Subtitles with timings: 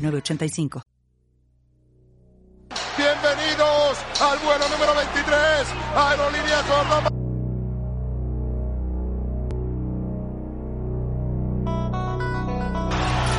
[0.00, 0.82] 906985.
[2.96, 7.10] Bienvenidos al vuelo número 23, Aerolínea Córdoba.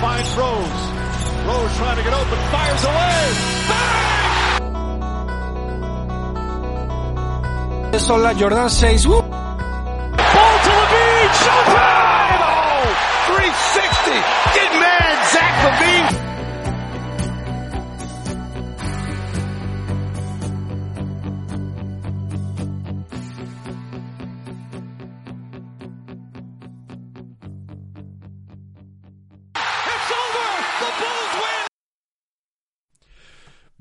[0.01, 0.91] Finds Rose.
[1.45, 3.69] Rose trying to get open, fires away.
[7.99, 9.05] Son la Jordan 6.
[9.05, 9.11] ¡Uh!
[9.11, 9.25] Ball
[10.63, 12.41] to Levine, showtime!
[12.41, 12.87] Oh,
[13.27, 14.11] 360.
[14.53, 16.20] Get mad, Zach Levine.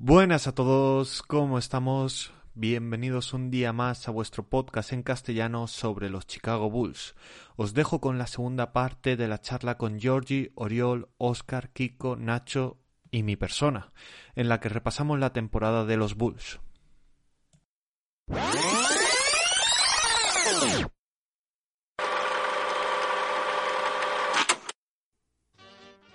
[0.02, 2.32] Buenas a todos, ¿cómo estamos?
[2.54, 7.14] Bienvenidos un día más a vuestro podcast en castellano sobre los Chicago Bulls.
[7.56, 12.78] Os dejo con la segunda parte de la charla con Georgie, Oriol, Oscar, Kiko, Nacho
[13.10, 13.92] y mi persona,
[14.36, 16.60] en la que repasamos la temporada de los Bulls.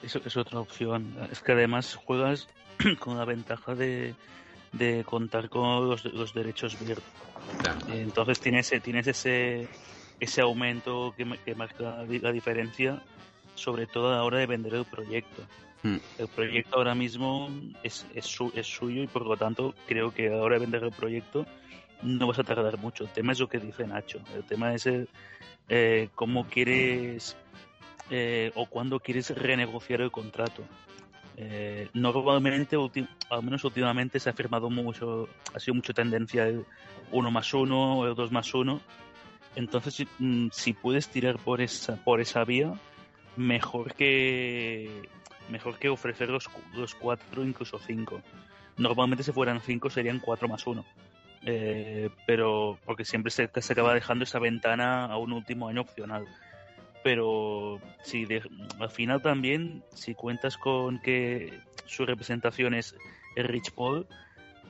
[0.02, 1.16] Eso es otra opción.
[1.32, 2.48] Es que además juegas
[3.00, 4.14] con la ventaja de,
[4.72, 7.00] de contar con los, los derechos BIR.
[7.88, 9.68] Entonces tienes, tienes ese,
[10.20, 13.02] ese aumento que, que marca la diferencia,
[13.56, 15.44] sobre todo a la hora de vender el proyecto.
[15.84, 15.98] Hmm.
[16.18, 17.50] El proyecto ahora mismo
[17.84, 20.62] es, es, su- es suyo y por lo tanto creo que a la hora de
[20.62, 21.46] vender el proyecto
[22.02, 23.04] no vas a tardar mucho.
[23.04, 24.20] El tema es lo que dice Nacho.
[24.36, 25.08] El tema es el,
[25.70, 27.38] eh, cómo quieres
[28.10, 30.64] eh, o cuándo quieres renegociar el contrato.
[31.38, 32.78] Eh, normalmente,
[33.30, 36.66] al menos últimamente, se ha firmado mucho, ha sido mucha tendencia el
[37.12, 38.80] 1 más 1 o el 2 más 1.
[39.56, 42.74] Entonces, si- mm, si puedes tirar por esa, por esa vía,
[43.36, 45.10] mejor que
[45.50, 48.22] mejor que ofrecer los, los 4, incluso 5.
[48.78, 50.84] Normalmente, si fueran 5, serían 4 más 1.
[51.46, 56.26] Eh, pero porque siempre se, se acaba dejando esa ventana a un último año opcional
[57.06, 58.42] pero si de-
[58.80, 61.54] al final también si cuentas con que
[61.86, 62.96] su representación es
[63.36, 64.08] Rich Paul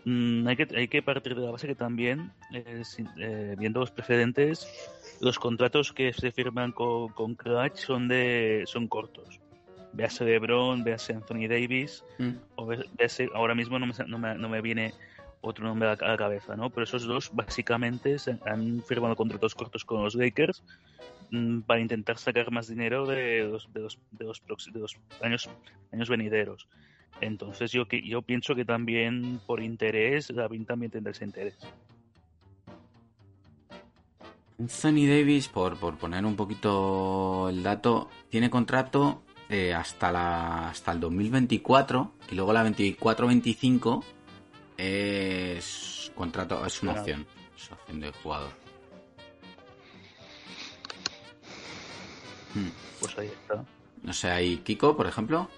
[0.03, 3.79] mm, hay que hay que partir de la base que también eh, si- eh, viendo
[3.79, 4.67] los precedentes
[5.21, 9.39] los contratos que se firman con, con Clutch son de son cortos
[9.93, 12.31] véase LeBron véase Anthony Davis Mm.
[12.55, 12.65] o
[12.99, 14.93] véase- ahora mismo no me, no me, no me viene
[15.45, 16.69] otro nombre a la, cabeza, ¿no?
[16.69, 20.63] Pero esos dos básicamente se han firmado contratos cortos con los Lakers
[21.31, 24.85] mm, para intentar sacar más dinero de los, de los, de
[25.21, 25.49] años,
[25.91, 26.67] años venideros.
[27.21, 31.57] Entonces yo, yo pienso que también por interés, David también tendrá ese interés.
[34.59, 40.91] Anthony Davis, por, por poner un poquito el dato, tiene contrato eh, hasta, la, hasta
[40.91, 44.03] el 2024 y luego la 24-25
[44.77, 47.01] es contrato, es una Claro.
[47.03, 48.51] opción, es opción del jugador.
[52.53, 52.69] Hmm.
[52.99, 53.63] Pues ahí está.
[54.01, 55.49] No sé, hay Kiko, por ejemplo.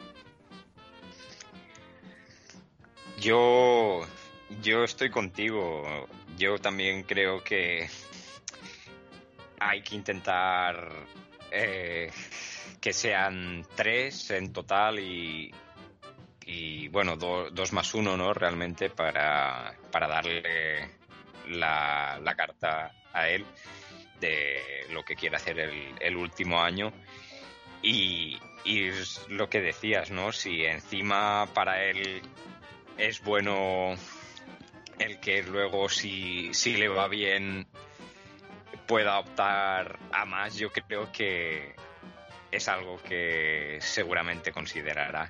[3.20, 4.02] Yo,
[4.62, 6.08] yo estoy contigo.
[6.38, 7.90] Yo también creo que
[9.60, 10.92] hay que intentar
[11.52, 12.12] eh,
[12.80, 15.52] que sean tres en total y,
[16.48, 18.34] y bueno, do- dos más uno, ¿no?
[18.34, 20.90] Realmente para, para darle
[21.50, 23.46] la, la carta a él
[24.22, 26.94] de lo que quiere hacer el, el último año.
[27.84, 30.32] Y, y es lo que decías, ¿no?
[30.32, 32.22] Si encima para él
[32.98, 33.94] es bueno
[35.00, 37.68] el que luego si, si le va bien
[38.88, 41.76] pueda optar a más, yo creo que
[42.52, 45.30] es algo que seguramente considerará.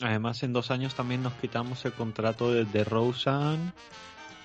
[0.00, 3.72] Además, en dos años también nos quitamos el contrato de, de Rosen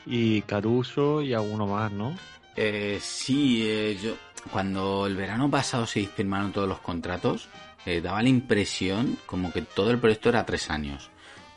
[0.06, 2.16] y Caruso y alguno más, ¿no?
[2.56, 4.16] Eh, sí, eh, yo
[4.52, 7.50] cuando el verano pasado se firmaron todos los contratos,
[7.86, 11.12] eh, daba la impresión como que todo el proyecto era tres años.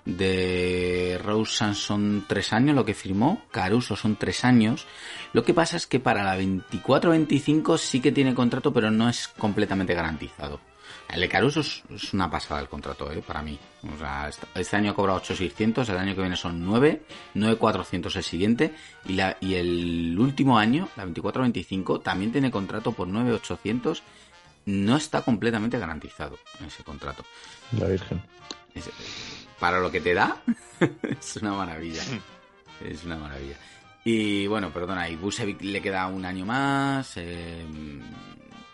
[0.05, 4.87] De Rosen son tres años lo que firmó, Caruso son tres años.
[5.32, 9.29] Lo que pasa es que para la 24-25 sí que tiene contrato, pero no es
[9.29, 10.61] completamente garantizado.
[11.12, 13.23] El de Caruso es, una pasada el contrato, ¿eh?
[13.27, 13.59] Para mí.
[13.95, 17.03] O sea, este, año ha cobrado 8.600, el año que viene son 9,
[17.35, 18.75] 9.400 el siguiente,
[19.07, 24.01] y, la, y el último año, la 24-25, también tiene contrato por 9.800.
[24.67, 27.25] No está completamente garantizado ese contrato.
[27.79, 28.23] La Virgen.
[28.75, 28.91] Es-
[29.59, 30.37] para lo que te da,
[31.03, 32.03] es una maravilla.
[32.85, 33.57] Es una maravilla.
[34.05, 37.12] Y bueno, perdona, y Busevic le queda un año más.
[37.17, 37.67] eh,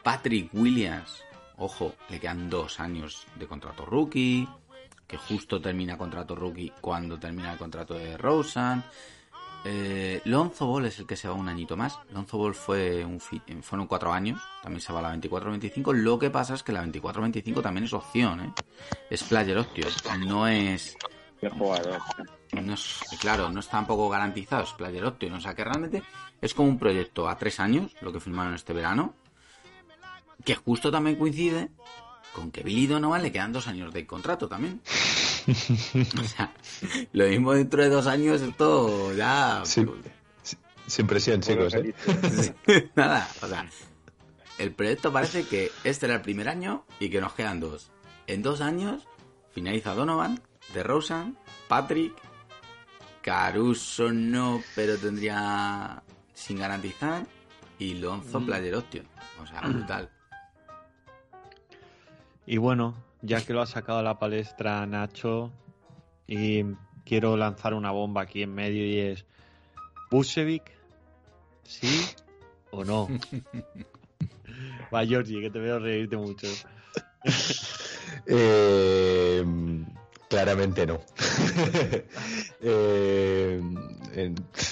[0.03, 1.23] Patrick Williams,
[1.58, 4.49] ojo, le quedan dos años de contrato rookie.
[5.06, 8.82] Que justo termina contrato rookie cuando termina el contrato de Rosen.
[9.64, 11.99] Eh, Lonzo Ball es el que se va un añito más.
[12.12, 14.41] Lonzo Ball fue un fueron cuatro años.
[14.62, 15.93] También se va a la 24-25.
[15.93, 18.52] Lo que pasa es que la 24-25 también es opción, ¿eh?
[19.11, 19.91] Es player option.
[20.26, 20.97] No es
[21.50, 22.00] jugador.
[22.52, 25.35] no es, claro, no está tampoco garantizado, es player option.
[25.35, 26.02] O sea que realmente
[26.41, 29.14] es como un proyecto a tres años, lo que firmaron este verano,
[30.47, 31.69] que justo también coincide
[32.33, 34.81] con que Billy Donovan le quedan dos años de contrato también.
[35.49, 36.55] o sea,
[37.13, 39.63] lo mismo dentro de dos años, esto ya.
[39.65, 39.85] Sí.
[40.87, 41.95] Sin presión, chicos, ¿eh?
[42.95, 43.69] Nada, o sea,
[44.59, 47.91] el proyecto parece que este era el primer año y que nos quedan dos.
[48.29, 49.03] En dos años
[49.53, 50.41] finaliza Donovan,
[50.75, 52.15] DeRozan, Patrick,
[53.21, 56.05] Caruso no, pero tendría
[56.35, 57.27] sin garantizar
[57.81, 59.07] y Lonzo Player Option.
[59.43, 60.11] O sea, brutal.
[62.47, 65.53] Y bueno, ya que lo ha sacado a la palestra Nacho,
[66.27, 66.65] y
[67.05, 69.25] quiero lanzar una bomba aquí en medio y es
[70.11, 70.63] Busevic,
[71.65, 72.07] ¿sí
[72.71, 73.09] o no?
[74.95, 76.47] Va, Georgie, que te veo reírte mucho.
[78.29, 79.45] Eh,
[80.29, 81.01] claramente no.
[82.61, 83.61] Eh,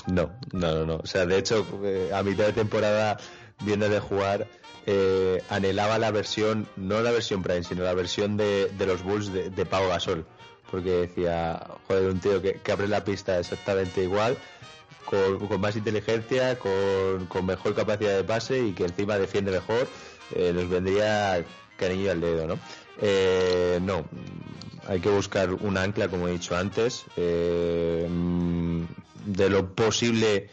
[0.06, 0.96] no, no, no, no.
[0.96, 3.18] O sea, de hecho, eh, a mitad de temporada,
[3.62, 4.48] viéndole jugar,
[4.86, 9.32] eh, anhelaba la versión, no la versión Prime, sino la versión de, de los Bulls
[9.32, 10.26] de, de Gasol.
[10.70, 14.36] Porque decía, joder, un tío que, que abre la pista exactamente igual,
[15.04, 19.86] con, con más inteligencia, con, con mejor capacidad de pase y que encima defiende mejor,
[20.34, 21.44] eh, nos vendría
[21.76, 22.58] cariño al dedo, ¿no?
[23.00, 24.04] Eh, no,
[24.86, 27.04] hay que buscar un ancla, como he dicho antes.
[27.16, 28.82] Eh, mm,
[29.26, 30.50] de lo posible,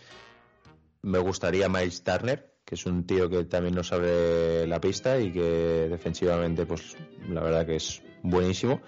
[1.02, 5.34] me gustaría Miles Turner, que es un tío que también nos abre la pista y
[5.34, 6.96] que defensivamente, pues
[7.28, 8.80] la verdad que es buenísimo.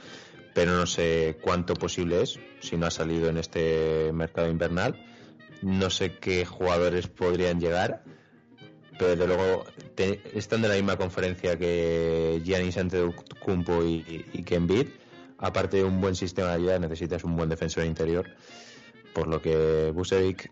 [0.53, 5.05] Pero no sé cuánto posible es, si no ha salido en este mercado invernal.
[5.61, 8.05] No sé qué jugadores podrían llegar
[8.97, 9.65] pero desde luego
[10.33, 14.87] estando en la misma conferencia que Giannis Antetokounmpo y, y, que Embiid,
[15.39, 18.29] aparte de un buen sistema de ayuda, necesitas un buen defensor interior,
[19.13, 20.51] por lo que Busevic,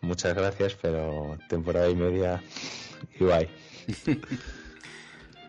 [0.00, 2.42] muchas gracias, pero temporada y media
[3.18, 3.48] y bye.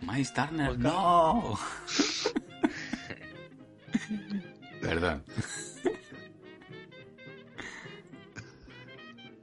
[0.01, 1.57] Miles Turner, no.
[4.81, 5.23] Perdón.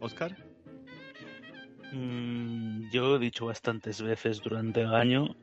[0.01, 0.37] Oscar.
[1.93, 5.35] Mm, yo he dicho bastantes veces durante el año,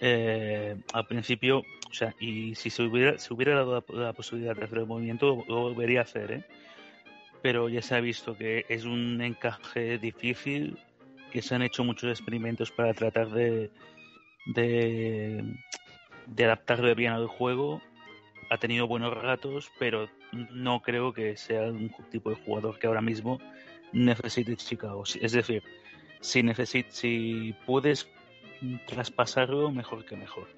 [0.00, 4.56] eh, al principio, o sea, y si se hubiera, se hubiera dado la, la posibilidad
[4.56, 6.44] de hacer el movimiento, lo volvería a hacer, ¿eh?
[7.42, 10.78] Pero ya se ha visto que es un encaje difícil,
[11.30, 13.70] que se han hecho muchos experimentos para tratar de,
[14.46, 15.56] de,
[16.26, 17.80] de adaptarle bien al juego.
[18.50, 23.00] Ha tenido buenos ratos, pero no creo que sea un tipo de jugador que ahora
[23.00, 23.38] mismo
[23.92, 25.04] necesite Chicago.
[25.20, 25.62] Es decir,
[26.20, 28.08] si necesit si puedes
[28.86, 30.48] traspasarlo, mejor que mejor.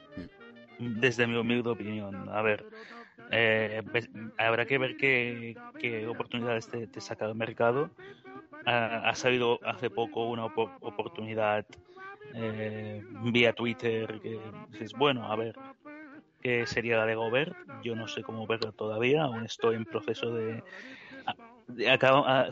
[0.78, 2.28] Desde mi humilde opinión.
[2.30, 2.66] A ver,
[3.30, 7.90] eh, ves- habrá que ver qué, qué oportunidades te, saca el mercado.
[8.64, 11.66] Ha, salido hace poco una opor- oportunidad
[12.34, 13.02] eh,
[13.32, 14.40] vía Twitter que
[14.70, 15.56] dices, bueno, a ver,
[16.40, 17.56] ¿qué sería la de Gobert?
[17.82, 20.62] Yo no sé cómo verla todavía, aún estoy en proceso de,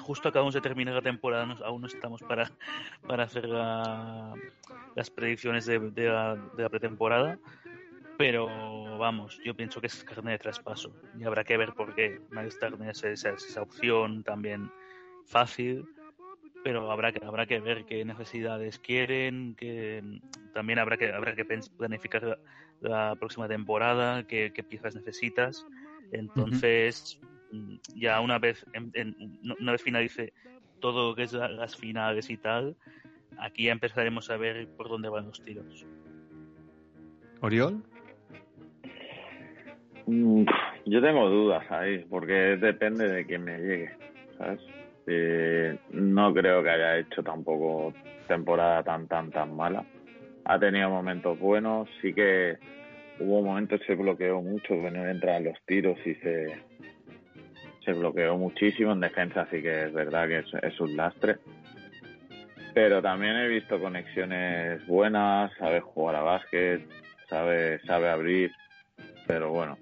[0.01, 2.51] justo acabamos de terminar la temporada, aún no estamos para,
[3.23, 4.35] hacer la-
[4.97, 5.79] las predicciones de
[6.57, 7.39] la pretemporada.
[8.21, 10.93] Pero vamos, yo pienso que es carne de traspaso.
[11.19, 12.21] Y habrá que ver por qué.
[12.29, 14.71] Miles Turner es esa, es esa opción también
[15.25, 15.89] fácil.
[16.63, 20.21] Pero habrá que, habrá que ver qué necesidades quieren, que
[20.53, 21.47] también habrá que, habrá que
[21.79, 22.39] planificar
[22.83, 25.67] la, próxima temporada, qué, qué piezas necesitas.
[26.13, 27.19] Entonces,
[27.53, 28.67] mm, ya una vez,
[29.59, 30.35] una vez finalice
[30.79, 32.77] todo lo que es la- las finales y tal,
[33.39, 35.87] aquí ya empezaremos a ver por dónde van los tiros.
[37.41, 37.83] ¿Oriol?
[40.07, 40.45] Mm,
[40.87, 43.91] Yo tengo dudas ahí, porque depende de quién me llegue,
[44.39, 44.61] ¿sabes?
[45.07, 47.93] Eh, no creo que haya hecho tampoco
[48.29, 49.85] temporada tan, tan, tan mala.
[50.45, 52.57] ha tenido momentos buenos, sí que
[53.19, 56.57] hubo momentos que se bloqueó mucho, que no entran los tiros y se,
[57.85, 58.93] se bloqueó muchísimo.
[58.93, 61.37] En defensa sí que es verdad que es, es un lastre.
[62.73, 66.81] Pero también he visto conexiones buenas, sabe jugar a básquet,
[67.29, 68.53] sabe, sabe abrir,
[69.27, 69.79] pero bueno,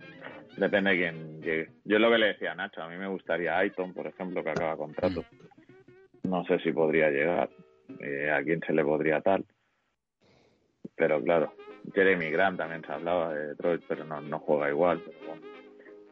[0.56, 1.70] depende de quién llegue.
[1.84, 4.50] Yo lo que le decía a Nacho, a mí me gustaría Aiton, por ejemplo, que
[4.50, 5.25] acaba contrato.
[6.25, 7.48] No sé si podría llegar,
[8.00, 9.44] eh, a quién se le podría tal.
[10.96, 11.54] Pero claro,
[11.94, 15.00] Jeremy Grant también se hablaba de Detroit, pero no, no juega igual.
[15.04, 15.42] Pero bueno.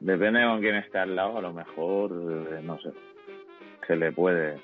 [0.01, 2.91] Depende de con quién esté al lado, a lo mejor, eh, no sé,
[3.87, 4.59] se le puede.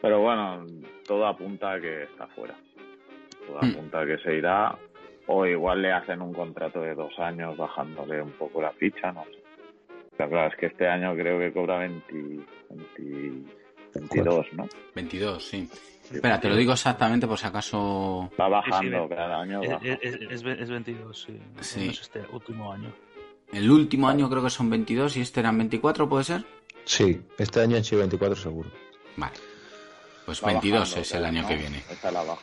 [0.00, 0.64] Pero bueno,
[1.06, 2.54] todo apunta a que está fuera.
[3.46, 3.70] Todo Hmm.
[3.70, 4.78] apunta a que se irá.
[5.32, 9.24] O igual le hacen un contrato de dos años bajándole un poco la ficha, no
[9.26, 9.40] sé.
[10.16, 12.12] Pero claro, es que este año creo que cobra 20,
[12.70, 13.60] 20
[13.94, 14.68] 22, ¿no?
[14.94, 15.68] 22, sí.
[16.12, 18.28] Espera, te lo digo exactamente por si acaso...
[18.38, 19.62] Va Sí, bajando sí, cada año.
[19.62, 19.86] Es, baja.
[19.86, 21.38] es, es, es 22, sí.
[21.60, 21.88] Sí.
[21.88, 22.92] Es este último año.
[23.52, 26.44] El último año creo que son 22 y este eran 24, ¿puede ser?
[26.84, 28.70] Sí, este año han sido 24 seguro.
[29.16, 29.34] Vale.
[30.26, 31.78] Pues Va 22 bajando, es el año no, que viene.
[31.88, 32.42] Está la baja.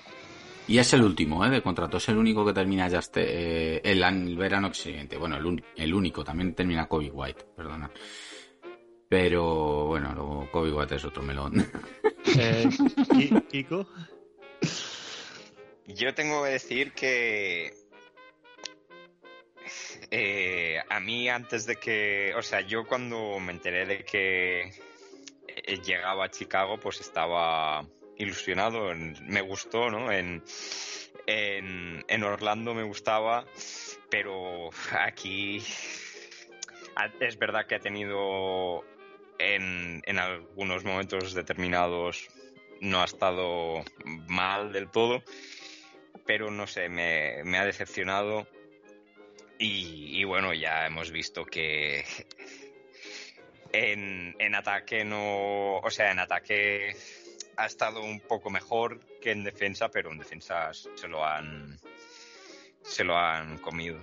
[0.67, 1.49] Y es el último, ¿eh?
[1.49, 1.97] De contrato.
[1.97, 5.17] Es el único que termina ya este, eh, el, año- el verano siguiente.
[5.17, 6.23] Bueno, el, un- el único.
[6.23, 7.89] También termina Kobe White, perdona.
[9.09, 11.53] Pero bueno, luego Kobe White es otro melón.
[12.39, 12.67] Eh,
[13.49, 13.87] Kiko,
[15.87, 17.71] Yo tengo que decir que
[20.11, 24.61] eh, a mí antes de que, o sea, yo cuando me enteré de que
[25.47, 27.85] eh, llegaba a Chicago, pues estaba
[28.17, 30.11] ilusionado, en- me gustó, ¿no?
[30.11, 30.43] En,
[31.25, 33.45] en, en Orlando me gustaba,
[34.09, 35.63] pero aquí
[36.95, 38.83] a- es verdad que ha tenido
[39.39, 42.27] en, en algunos momentos determinados
[42.81, 43.83] no ha estado
[44.27, 45.23] mal del todo,
[46.25, 48.47] pero no sé, me, me ha decepcionado.
[49.59, 52.05] Y, y bueno, ya hemos visto que
[53.73, 55.77] en, en ataque no.
[55.79, 56.95] O sea, en ataque
[57.57, 61.79] ha estado un poco mejor que en defensa, pero en defensa se lo han.
[62.81, 63.99] Se lo han comido.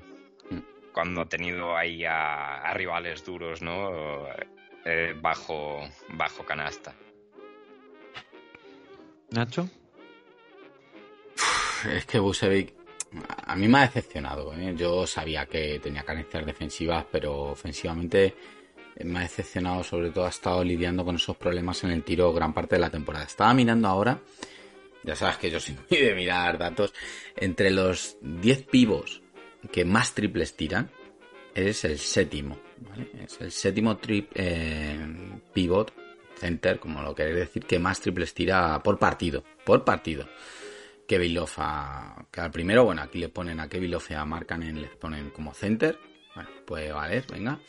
[0.93, 4.27] Cuando ha tenido ahí a, a rivales duros, ¿no?
[4.85, 5.81] Eh, bajo,
[6.11, 6.95] bajo canasta.
[9.31, 9.69] Nacho.
[11.91, 12.75] es que Busevic
[13.47, 14.53] a mí me ha decepcionado.
[14.55, 14.75] ¿eh?
[14.77, 18.35] Yo sabía que tenía carencias defensivas, pero ofensivamente
[19.03, 19.83] me ha decepcionado.
[19.83, 22.91] Sobre todo ha estado lidiando con esos problemas en el tiro gran parte de la
[22.91, 23.25] temporada.
[23.25, 24.21] Estaba mirando ahora,
[25.03, 26.93] ya sabes que yo soy muy de mirar datos,
[27.37, 29.23] entre los 10 pivos
[29.73, 30.91] que más triples tiran,
[31.55, 32.59] es el séptimo.
[32.79, 33.11] ¿vale?
[33.23, 35.07] Es el séptimo eh,
[35.53, 35.93] pivot
[36.35, 39.45] center, como lo queréis decir, que más triples tira por partido.
[39.65, 40.29] Por partido.
[41.07, 44.25] Kevin Love a, que al primero, bueno, aquí le ponen a Kevin Love y a
[44.25, 45.99] Markkanen le ponen como center.
[46.35, 47.61] Bueno, puede valer, venga.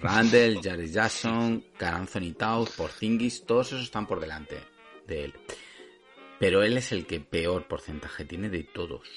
[0.00, 4.58] Randall, Jared Jackson, Carl Anthony Towns, Porzingis, todos esos están por delante
[5.06, 5.34] de él.
[6.38, 9.08] Pero él es el que peor porcentaje tiene de todos.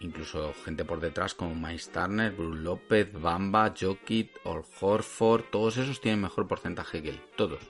[0.00, 6.00] Incluso gente por detrás como Miles Turner, Bruce López, Bamba, Jokic, Ol Horford, todos esos
[6.00, 7.20] tienen mejor porcentaje que él.
[7.36, 7.60] Todos.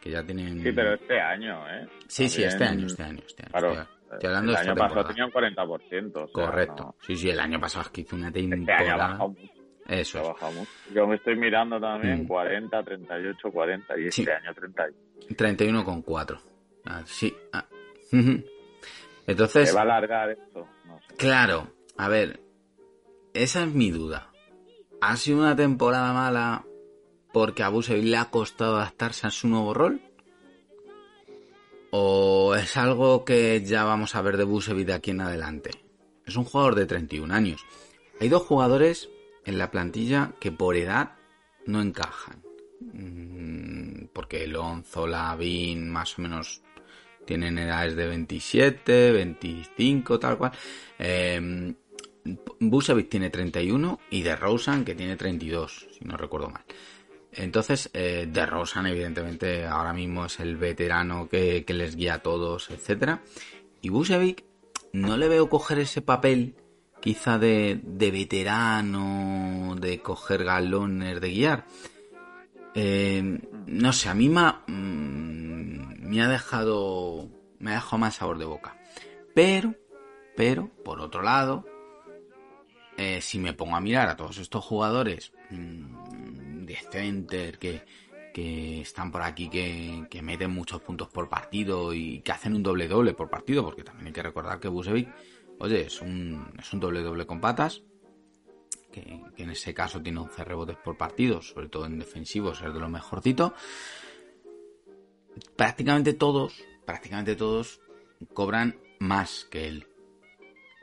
[0.00, 0.62] Que ya tienen...
[0.62, 1.86] Sí, pero este año, ¿eh?
[2.08, 3.50] Sí, sí, este año, este año, este año.
[3.52, 6.16] Claro, Estoy- estoy hablando el de año pasado tenía un 40%.
[6.16, 6.82] o sea, Correcto.
[6.84, 8.96] no- Sí, sí, el año pasado es que hizo una Este año ha temporada.
[9.08, 9.52] bajado mucho.
[9.86, 10.54] Eso es.
[10.54, 10.70] mucho.
[10.94, 12.26] Yo me estoy mirando también Mm.
[12.26, 14.86] 40, 38, 40 y este año 30.
[15.36, 16.38] 31,4.
[16.86, 17.34] Ah, sí.
[17.52, 17.66] ah.
[19.26, 20.66] Entonces, ¿Se va a alargar esto?
[20.86, 21.16] No sé.
[21.16, 22.40] claro, a ver,
[23.32, 24.30] esa es mi duda.
[25.00, 26.64] ¿Ha sido una temporada mala
[27.32, 30.00] porque a Busevic le ha costado adaptarse a su nuevo rol?
[31.90, 35.70] ¿O es algo que ya vamos a ver de Busevic de aquí en adelante?
[36.26, 37.64] Es un jugador de 31 años.
[38.20, 39.10] Hay dos jugadores
[39.44, 41.12] en la plantilla que por edad
[41.66, 42.42] no encajan.
[42.80, 46.62] Mm, Porque Lonzo, Lavin, más o menos
[47.24, 50.52] tienen edades de 27, 25, tal cual.
[50.98, 51.74] Eh,
[52.58, 56.64] Busevic tiene 31 y DeRozan que tiene 32, si no recuerdo mal.
[57.32, 62.70] Entonces, eh, DeRozan evidentemente ahora mismo es el veterano que, que les guía a todos,
[62.70, 63.22] etcétera.
[63.82, 64.44] Y Busevic
[64.92, 66.54] no le veo coger ese papel
[67.04, 71.66] quizá de, de veterano, de coger galones, de guiar.
[72.74, 78.46] Eh, no sé, a mí me ha, mm, dejado me ha dejado más sabor de
[78.46, 78.78] boca.
[79.34, 79.74] Pero,
[80.34, 81.66] pero, por otro lado,
[82.96, 87.82] eh, si me pongo a mirar a todos estos jugadores mm, de center que,
[88.32, 92.62] que están por aquí, que, que meten muchos puntos por partido y que hacen un
[92.62, 95.10] doble doble por partido, porque también hay que recordar que Busevic
[95.58, 97.82] oye, es un, es un doble doble con patas,
[98.92, 102.80] que, en ese caso tiene 11 rebotes por partido, sobre todo en defensivo, ser de
[102.80, 103.54] lo mejorcito.
[105.56, 107.80] Prácticamente todos, prácticamente todos
[108.32, 109.86] cobran más que él.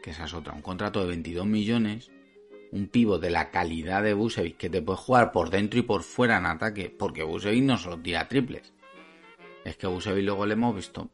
[0.04, 0.54] Que esa es otra.
[0.54, 2.12] Un contrato de 22 millones,
[2.72, 6.04] un pivo de la calidad de Busevic que te puede jugar por dentro y por
[6.04, 8.74] fuera en ataque, porque Busevic no solo tira triples.
[9.64, 11.12] Es que Busevic luego le hemos visto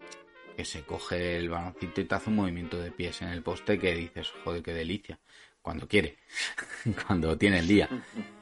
[0.57, 3.77] que se coge el baloncito y te hace un movimiento de pies en el poste
[3.77, 5.17] que dices, joder, qué delicia.
[5.61, 6.17] Cuando quiere,
[7.07, 7.87] cuando tiene el día.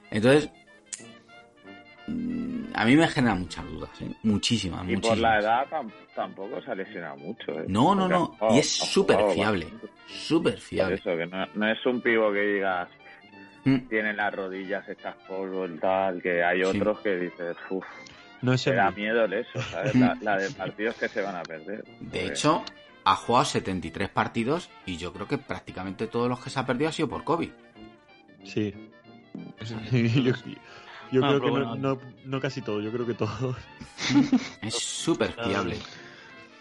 [0.10, 0.50] Entonces,
[2.08, 4.12] mm, a mí me genera muchas dudas, ¿eh?
[4.24, 5.10] muchísimas, Y muchísimas.
[5.10, 7.52] por la edad tam- tampoco se ha lesionado mucho.
[7.60, 7.66] ¿eh?
[7.68, 8.38] No, no, no.
[8.52, 9.68] Y es súper fiable.
[10.08, 10.96] Súper Por fiable.
[10.96, 12.88] eso, que no, no es un pivo que digas,
[13.68, 13.88] Mm.
[13.90, 16.68] tiene las rodillas hechas polvo y tal, que hay Sí.
[16.68, 17.84] otros que dices, uff,
[18.42, 19.96] No es me da miedo el eso, ¿sabes?
[19.96, 21.84] La, la de partidos que se van a perder.
[22.00, 22.64] De Porque- hecho,
[23.04, 26.90] ha jugado 73 partidos y yo creo que prácticamente todos los que se ha perdido
[26.90, 27.50] ha sido por COVID.
[28.44, 28.74] Sí.
[29.92, 30.34] yo
[31.12, 31.76] yo Ah, creo pero que bueno.
[31.76, 33.56] no, no, no casi todo, yo creo que todo.
[34.62, 35.78] Es súper fiable.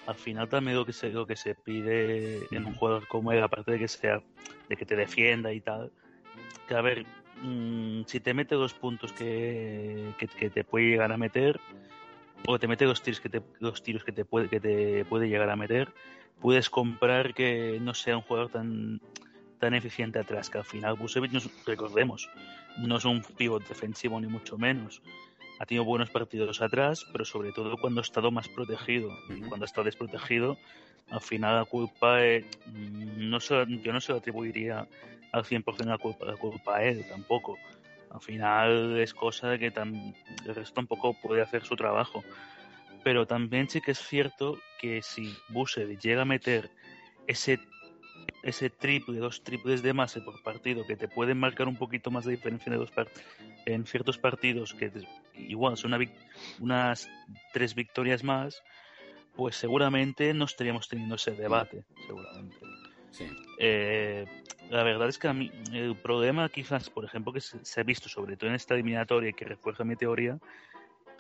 [0.07, 3.43] Al final también lo que se, lo que se pide en un jugador como él,
[3.43, 4.21] aparte de que sea,
[4.69, 5.91] de que te defienda y tal,
[6.69, 7.07] que a ver,
[7.43, 11.61] mm, si te mete dos puntos que, que, que te puede llegar a meter,
[12.47, 15.29] o te mete los tiros que te, los tiros que te puede, que te puede
[15.29, 15.89] llegar a meter,
[16.41, 19.01] puedes comprar que no sea un jugador tan
[19.61, 22.29] tan eficiente atrás, que al final Busevic, no es- recordemos,
[22.77, 25.01] no es un pivot defensivo ni mucho menos.
[25.59, 29.17] Ha tenido buenos partidos atrás, pero sobre todo cuando ha estado más protegido.
[29.31, 29.49] Y Ujú.
[29.49, 30.59] cuando ha estado desprotegido,
[31.11, 34.87] al final la culpa, eh, mm, no se, yo no se lo atribuiría
[35.35, 37.59] al 100% la culpa, la culpa a él tampoco.
[38.11, 40.15] Al final es cosa de que tam-
[40.47, 42.23] el resto tampoco puede hacer su trabajo.
[43.03, 46.71] Pero también sí que es cierto que si Busevic llega a meter
[47.27, 47.59] ese
[48.43, 52.27] ese triple, dos triples de más por partido que te pueden marcar un poquito más
[52.27, 52.73] de diferencia
[53.67, 54.93] en, ciertos partidos que
[55.35, 55.95] igual son
[56.61, 57.09] unas
[57.53, 58.63] tres victorias más,
[59.35, 62.74] pues seguramente no estaríamos teniendo ese debate, seguramente.
[63.59, 64.27] Eh,
[64.71, 68.09] la verdad es que a mí, el problema quizás, por ejemplo, que se, ha visto
[68.09, 70.39] sobre todo en esta eliminatoria que refuerza mi teoría,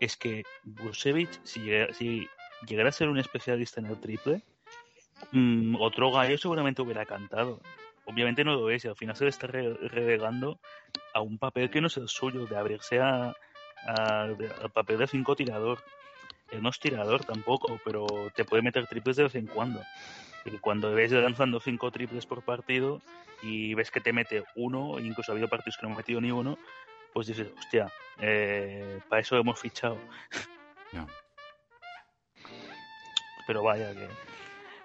[0.00, 1.60] es que Busevic, si
[2.66, 4.42] llegara, a ser un especialista en el triple,
[5.32, 7.60] mm, otro gallo seguramente hubiera cantado.
[8.06, 10.58] Obviamente no lo es y al final se le está re- relegando
[11.14, 13.34] a un papel que no es el suyo, de abrirse a,
[13.86, 14.36] al
[14.72, 15.78] papel de cinco tirador.
[16.50, 19.80] Él no es tirador tampoco, pero te puede meter triples de vez en cuando.
[20.44, 23.00] Y cuando ves lanzando cinco triples por partido
[23.42, 26.20] y ves que te mete uno, e incluso ha habido partidos que no ha metido
[26.20, 26.58] ni uno,
[27.12, 29.98] pues dices, hostia, eh, para eso hemos fichado.
[30.92, 31.08] No.
[33.48, 34.08] Pero vaya, que,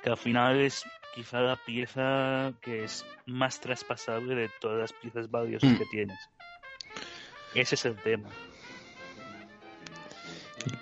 [0.03, 5.29] que al final es quizá la pieza que es más traspasable de todas las piezas
[5.29, 5.77] valiosas Mm.
[5.77, 6.19] que tienes.
[7.53, 8.29] Ese es el tema.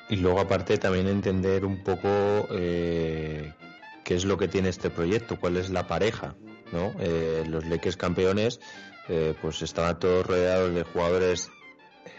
[0.09, 3.53] Y luego aparte también entender un poco eh,
[4.08, 6.34] qué es lo que tiene este proyecto, cuál es la pareja,
[6.72, 6.93] ¿no?
[6.98, 8.62] Eh, los Lakers campeones
[9.10, 11.52] eh, pues estaban todos rodeados de jugadores,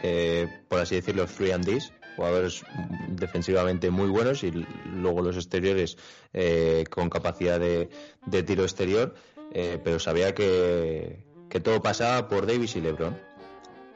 [0.03, 2.63] eh, por así decirlo, free and Ds, jugadores
[3.09, 4.51] defensivamente muy buenos y
[4.85, 5.97] luego los exteriores
[6.35, 7.89] eh, con capacidad de,
[8.27, 9.15] de tiro exterior,
[9.55, 13.17] eh, pero sabía que, que todo pasaba por Davis y LeBron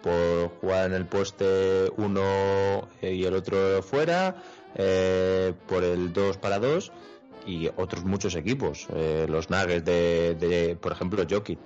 [0.02, 4.42] por jugar en el poste uno eh, y el otro fuera,
[4.76, 6.90] eh, por el 2 para 2
[7.46, 8.86] y otros muchos equipos.
[8.94, 11.58] Eh, los Nuggets de, de, por ejemplo, Jokic.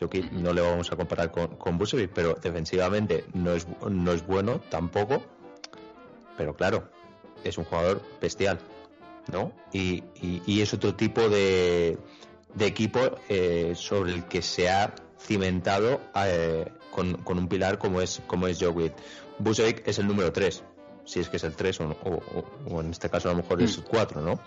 [0.00, 4.26] Jokic no le vamos a comparar con, con Vucevic, pero defensivamente no es, no es
[4.26, 5.22] bueno tampoco.
[6.36, 6.88] Pero claro,
[7.44, 8.58] es un jugador bestial,
[9.30, 9.52] ¿no?
[9.72, 11.98] Y, y- y es otro tipo de,
[12.54, 18.00] de equipo eh, sobre el que se ha cimentado eh, con, con un pilar como
[18.00, 18.92] es como es Jokic.
[19.38, 20.62] Vucevic es el número 3,
[21.04, 23.38] si es que es el 3 o, o- o- o en este caso a lo
[23.42, 24.40] mejor es el 4, ¿no?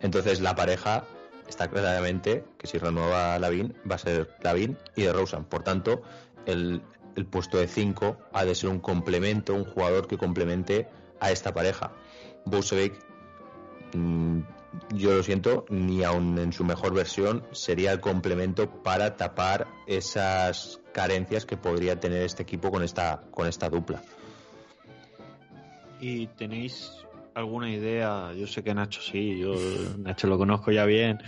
[0.00, 1.04] Entonces la pareja
[1.48, 5.44] está claramente que si renueva Lavin va a ser Lavin y de Rosen.
[5.44, 6.02] Por tanto,
[6.46, 6.82] el,
[7.16, 10.88] el puesto de 5 ha de ser un complemento, un jugador que complemente
[11.20, 11.92] a esta pareja.
[12.44, 12.94] Vucevic
[13.94, 14.40] mm,
[14.94, 20.80] yo lo siento, ni aun en su mejor versión sería el complemento para tapar esas
[20.92, 24.02] carencias que podría tener este equipo con esta, con esta dupla.
[26.00, 26.92] ¿Y tenéis
[27.38, 28.32] alguna idea?
[28.34, 29.54] Yo sé que Nacho sí, yo
[29.98, 31.18] Nacho lo conozco ya bien.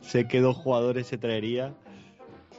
[0.00, 1.74] Sé que dos jugadores se traería.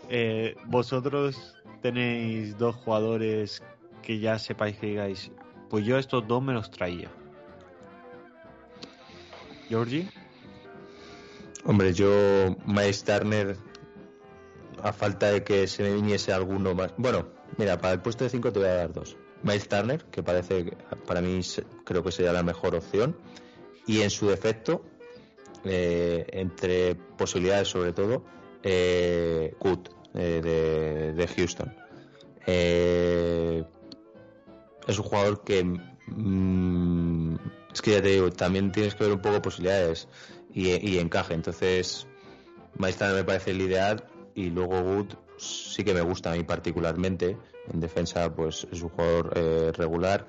[0.09, 3.63] Eh, ¿Vosotros tenéis dos jugadores
[4.01, 5.31] que ya sepáis que digáis,
[5.69, 7.09] pues yo estos dos me los traía?
[9.67, 10.09] ¿Georgie?
[11.65, 13.55] Hombre, yo, Miles Turner,
[14.81, 16.93] a falta de que se me viniese alguno más.
[16.97, 19.15] Bueno, mira, para el puesto de 5 te voy a dar dos.
[19.43, 21.41] Miles Turner, que parece, para mí
[21.85, 23.15] creo que sería la mejor opción.
[23.85, 24.83] Y en su defecto,
[25.63, 28.23] eh, entre posibilidades sobre todo,
[28.63, 29.55] eh,
[30.15, 31.73] eh de, Houston.
[32.45, 33.63] Eh,
[34.87, 37.35] es un jugador que mm,
[37.73, 40.07] es que ya te digo, también tienes que ver un poco posibilidades
[40.53, 41.33] y, encaje.
[41.33, 42.07] Entonces,
[42.75, 47.37] Maestro me parece el ideal y luego Wood sí que me gusta a mí particularmente.
[47.73, 50.25] En defensa, pues es un jugador eh, regular.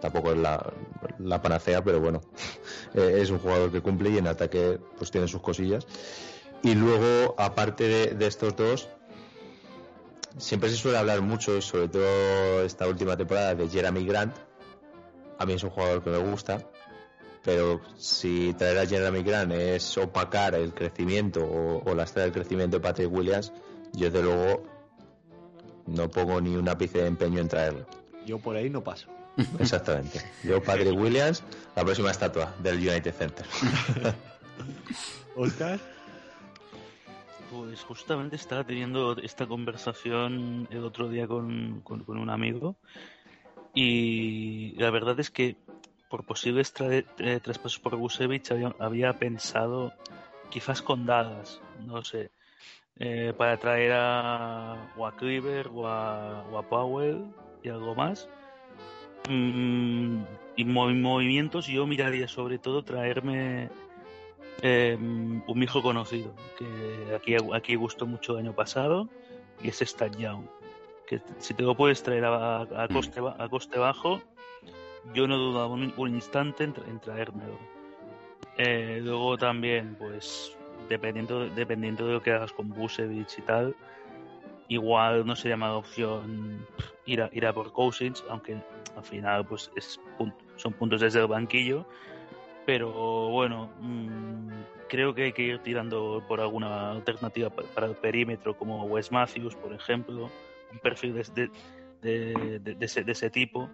[0.00, 2.20] Tampoco es la, panacea, pero bueno,
[2.94, 5.86] eh, es un jugador que cumple y en ataque pues tiene sus cosillas.
[6.62, 8.88] Y luego, aparte de, estos dos,
[10.38, 14.34] siempre se suele hablar mucho, sobre todo esta última temporada, de Jeremy Grant.
[15.38, 16.58] A mí es un jugador que me gusta
[17.44, 22.78] pero si traer a Jeremy Grant es opacar el crecimiento o, o lastrar el crecimiento
[22.78, 23.52] de Patrick Williams,
[23.92, 24.62] yo de luego
[25.86, 27.86] no pongo ni un ápice de empeño en traerlo.
[28.26, 29.08] Yo por ahí no paso.
[29.58, 30.20] Exactamente.
[30.42, 31.42] Yo Patrick Williams,
[31.74, 33.46] la próxima estatua del United Center.
[35.36, 35.80] Oscar.
[37.50, 42.76] Pues justamente estaba teniendo esta conversación el otro día con, con un amigo
[43.74, 45.56] y la verdad es que
[46.08, 49.92] por posibles eh, traspasos por Busevich había, pensado
[50.48, 52.30] quizás con dadas, no sé,
[52.98, 57.24] eh, para traer a, o a Cleaver o a, Powell
[57.62, 58.28] y algo más.
[59.28, 60.22] Mm,
[60.56, 63.70] y movimientos yo miraría sobre todo traerme
[64.62, 69.08] em, un hijo conocido, que aquí, aquí gustó mucho el año pasado,
[69.62, 70.44] y es Stan Young.
[71.06, 72.92] Que si te lo puedes traer a, mm.
[72.92, 74.22] coste, a coste bajo,
[75.14, 77.58] yo no dudaba un, un instante en, en traérmelo.
[78.56, 80.56] Eh, luego también, pues,
[80.88, 83.74] dependiendo, dependiendo de lo que hagas con Busevich y tal,
[84.68, 86.66] igual no sería mala opción
[87.06, 88.56] ir a, ir a por Cousins, aunque
[88.96, 90.00] al final pues es,
[90.56, 91.84] son puntos desde el banquillo.
[92.66, 92.90] Pero
[93.28, 94.48] bueno, mmm,
[94.88, 99.54] creo que hay que ir tirando por alguna alternativa para, el perímetro, como Wes Matthews,
[99.54, 100.30] por ejemplo,
[100.72, 101.50] un perfil de,
[102.00, 103.68] de, de, de ese, ese, tipo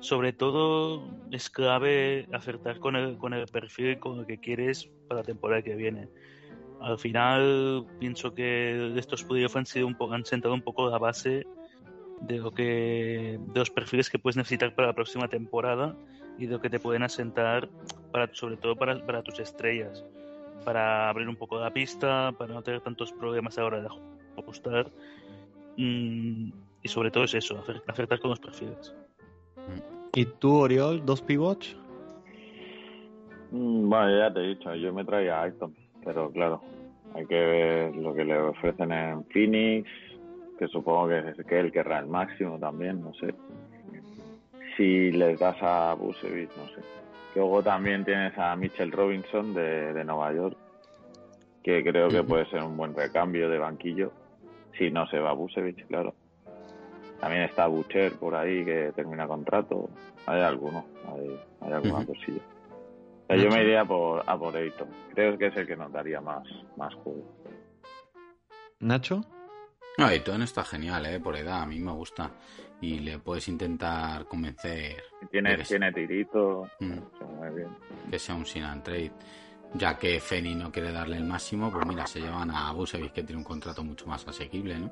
[0.00, 5.20] sobre todo es clave acertar con el, con el perfil con el que quieres para
[5.20, 6.08] la temporada que viene.
[6.80, 10.98] Al final pienso que estos playoffs han sido un poco, han sentado un poco la
[10.98, 11.46] base
[12.20, 15.96] de lo que de los perfiles que puedes necesitar para la próxima temporada
[16.36, 17.68] y de lo que te pueden asentar
[18.12, 20.04] para sobre todo para, para tus estrellas.
[20.64, 23.88] Para abrir un poco la pista para no tener tantos problemas ahora de
[24.36, 24.92] ajustar.
[25.76, 28.94] Mm, y sobre todo es eso acertar con los perfiles
[30.14, 31.76] ¿Y tú, Oriol, dos pivots?
[33.50, 36.62] Mm, bueno, ya te he dicho, yo me traía a Aiton, pero claro,
[37.14, 39.88] hay que ver lo que le ofrecen en Phoenix,
[40.58, 43.34] que supongo que es que él querrá el máximo también, no sé.
[44.76, 46.82] Si les das a Busevich, no sé.
[47.34, 50.56] Luego también tienes a Mitchell Robinson de, de Nueva York,
[51.62, 54.12] que creo que puede ser un buen recambio de banquillo,
[54.76, 56.14] si no se va Busevich, claro.
[57.20, 59.90] También está Butcher por ahí que termina contrato.
[60.26, 62.42] Hay alguno, hay, hay alguna cosilla.
[63.28, 64.88] yo me iría por, a por Ayton.
[65.14, 67.24] Creo que es el que nos daría más, más juego.
[68.80, 69.24] ¿Nacho?
[69.98, 71.18] No, está genial, ¿eh?
[71.18, 72.30] Por edad, a mí me gusta.
[72.80, 75.02] Y le puedes intentar convencer.
[75.28, 76.70] Tiene, tiene tirito.
[76.78, 76.98] Mm.
[78.08, 79.10] Que sea un sin and trade.
[79.74, 83.24] Ya que Feni no quiere darle el máximo, pues mira, se llevan a Busevich que
[83.24, 84.90] tiene un contrato mucho más asequible, ¿no?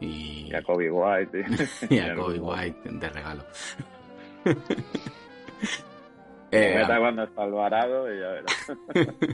[0.00, 1.44] Y, a Kobe White.
[1.90, 3.44] y a Kobe White de regalo.
[6.50, 8.72] eh, meta cuando está Alvarado y ya verás.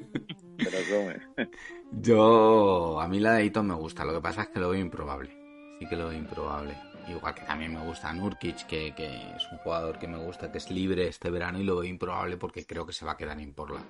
[0.59, 1.49] Pero come.
[1.93, 4.81] Yo, a mí la de Ito me gusta, lo que pasa es que lo veo
[4.81, 5.31] improbable.
[5.79, 6.75] Sí que lo veo improbable.
[7.09, 10.59] Igual que también me gusta Nurkic, que, que, es un jugador que me gusta, que
[10.59, 13.41] es libre este verano y lo veo improbable porque creo que se va a quedar
[13.41, 13.87] en Portland.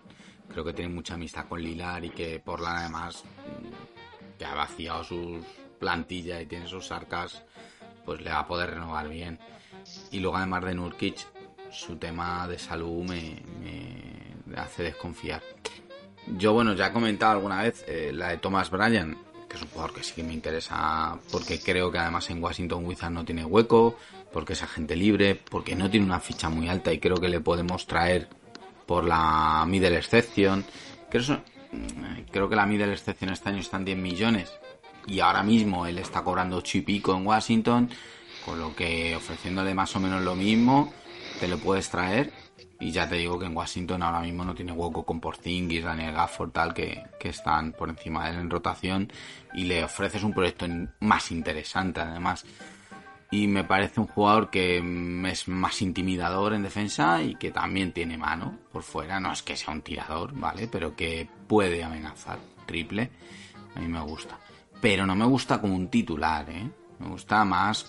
[0.48, 5.02] Creo que tiene mucha amistad con Lilar y que Portland además mm, ya ha vaciado
[5.02, 5.44] sus
[5.78, 7.42] plantilla y tiene sus arcas,
[8.04, 9.38] pues le va a poder renovar bien.
[10.10, 11.26] Y luego además de Nurkic,
[11.70, 13.42] su tema de salud me,
[14.56, 15.42] hace desconfiar.
[16.26, 19.16] Yo, bueno, ya he comentado alguna vez eh, la de Thomas Bryan,
[19.48, 22.84] que es un jugador que sí que me interesa porque creo que además en Washington
[22.84, 23.96] Wizards no tiene hueco,
[24.32, 27.40] porque es agente libre, porque no tiene una ficha muy alta y creo que le
[27.40, 28.28] podemos traer
[28.86, 30.64] por la middle exception.
[31.10, 31.42] Creo,
[32.30, 34.52] creo que la middle exception este año está en 10 millones
[35.06, 37.90] y ahora mismo él está cobrando 8 y pico en Washington,
[38.44, 40.92] con lo que ofreciéndole más o menos lo mismo,
[41.40, 42.32] te lo puedes traer
[42.80, 46.14] Y ya te digo que en Washington ahora mismo no tiene hueco con Porzingis, Daniel
[46.14, 49.12] Gafford, tal, que, que están por encima de él en rotación
[49.52, 50.66] y le ofreces un proyecto
[51.00, 52.44] más interesante además.
[53.30, 54.78] Y me parece un jugador que
[55.26, 59.20] es más intimidador en defensa y que también tiene mano por fuera.
[59.20, 60.66] No es que sea un tirador, ¿vale?
[60.66, 63.10] Pero que puede amenazar triple.
[63.74, 64.38] A mí me gusta.
[64.80, 66.70] Pero no me gusta como un titular, ¿eh?
[66.98, 67.86] Me gusta más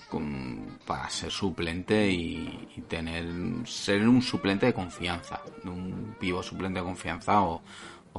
[0.86, 3.26] para ser suplente y, tener
[3.68, 7.62] ser un suplente de confianza, un vivo suplente de confianza o,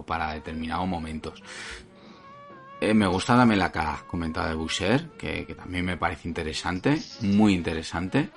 [0.05, 1.43] para determinados momentos.
[2.81, 6.99] Eh, me gusta también la que has comentado de Boucher, que, también me parece interesante,
[7.21, 8.31] muy interesante.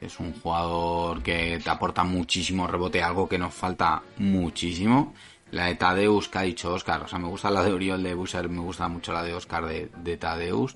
[0.00, 5.14] Es un jugador que te aporta muchísimo rebote, algo que nos falta muchísimo.
[5.54, 8.14] La de Tadeus que ha dicho Oscar, o sea, me gusta la de Oriol de
[8.14, 10.74] Boucher, me gusta mucho la de Oscar de, de Tadeus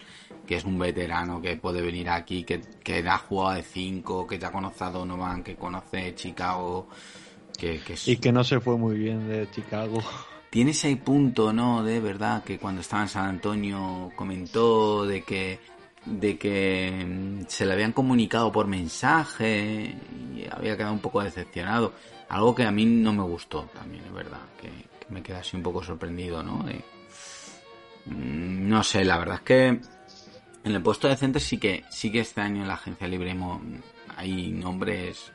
[0.48, 4.38] que es un veterano que puede venir aquí, que, que ha jugado de 5, que
[4.38, 6.88] ya conoce a Donovan, que conoce Chicago,
[7.58, 9.98] que, Y que no se fue muy bien de Chicago.
[10.48, 11.84] Tiene ese punto, ¿no?
[11.84, 15.60] De verdad, que cuando estaba en San Antonio comentó de que
[16.06, 19.96] de que mm, se le habían comunicado por mensaje
[20.34, 21.92] y había quedado un poco decepcionado.
[22.28, 24.70] Algo que a mí no me gustó también, es verdad, que,
[25.08, 26.64] me quedé así un poco sorprendido, ¿no?
[28.06, 32.12] Mm, no sé, la verdad es que en el puesto de center sí que, sí
[32.12, 33.34] que este año en la agencia libre
[34.16, 35.32] hay nombres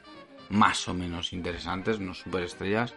[0.49, 2.93] más o menos interesantes, no superestrellas.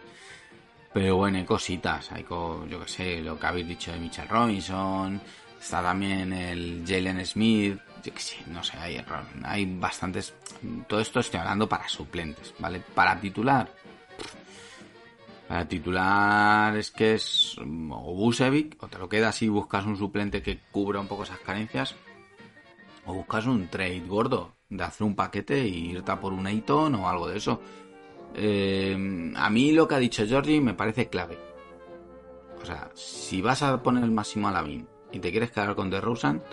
[0.93, 2.11] Pero bueno, hay cositas.
[2.11, 5.21] Hay, yo que sé, lo que habéis dicho de Mitchell Robinson.
[5.59, 7.79] Está también el Jalen Smith.
[8.03, 9.03] Yo que sé, no sé, hay,
[9.43, 10.33] hay bastantes.
[10.87, 12.79] Todo esto estoy hablando para suplentes, ¿vale?
[12.79, 13.69] Para titular.
[15.47, 20.41] Para titular es que es o Busevic, o te lo quedas y buscas un suplente
[20.41, 21.95] que cubra un poco esas carencias,
[23.05, 27.07] o buscas un trade gordo de hacer un paquete e irte por un Ayton o
[27.07, 27.61] algo de eso.
[28.35, 31.37] Eh, a mí lo que ha dicho Georgie me parece clave.
[32.61, 35.75] O sea, si vas a poner el máximo a la BIN y te quieres quedar
[35.75, 36.43] con DeRozan,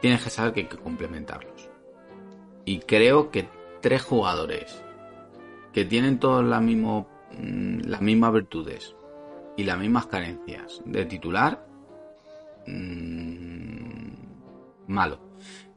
[0.00, 1.70] tienes que saber que hay que complementarlos.
[2.64, 3.48] Y creo que
[3.80, 4.82] tres jugadores
[5.76, 7.06] que tienen todos la mismo,
[7.38, 8.96] mm, las mismas virtudes
[9.58, 11.68] y las mismas carencias de titular,
[12.66, 14.14] mmm,
[14.86, 15.20] malo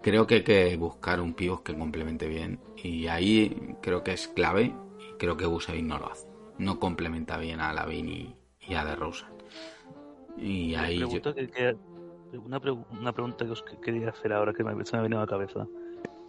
[0.01, 4.29] creo que hay que buscar un pivot que complemente bien y ahí creo que es
[4.29, 4.73] clave y
[5.17, 6.29] creo que Busevin no lo hace.
[6.57, 8.35] No complementa bien a Lavin y,
[8.69, 9.33] y a DeRozan.
[10.37, 11.03] Y ahí
[12.45, 15.29] una, pregunta que os quería hacer ahora que me, se me ha venido a la
[15.29, 15.67] cabeza.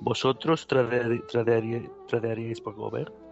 [0.01, 3.30] ¿Vosotros tradearíais, por Gobert?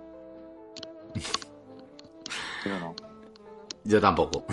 [2.64, 2.94] Yo no.
[3.84, 4.44] Yo tampoco.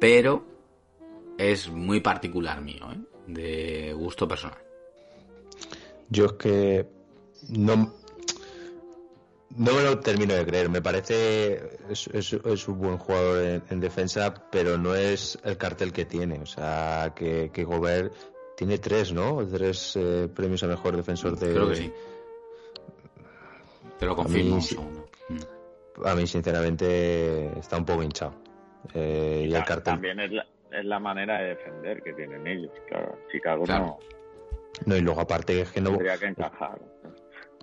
[0.00, 0.44] Pero
[1.38, 2.98] es muy particular mío, ¿eh?
[3.26, 4.58] de gusto personal.
[6.08, 6.86] Yo es que
[7.48, 7.94] no,
[9.56, 10.68] no me lo termino de creer.
[10.68, 16.04] Me parece es, es, un buen jugador en, defensa, pero no es el cartel que
[16.04, 16.38] tiene.
[16.40, 18.14] O sea, que, que Gobert
[18.56, 19.46] tiene tres, ¿no?
[19.46, 21.52] Tres eh, premios a mejor defensor de.
[21.52, 21.92] Creo que sí.
[23.98, 24.58] Pero confirmo.
[26.04, 28.34] A mí, sinceramente, está un poco hinchado.
[28.94, 29.94] Eh, y, el cartel.
[29.94, 32.72] También es la, es la manera de defender que tienen ellos.
[32.88, 33.98] Claro, Chicago no.
[34.84, 35.90] No, y luego aparte es que no.
[35.90, 36.78] Tendría que encajar.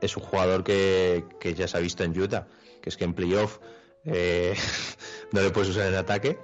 [0.02, 1.24] Es un jugador que,
[1.56, 2.48] ya se ha visto en Utah,
[2.82, 3.60] que es que en playoff
[4.06, 4.54] eh,
[5.32, 6.38] no le puedes usar en ataque.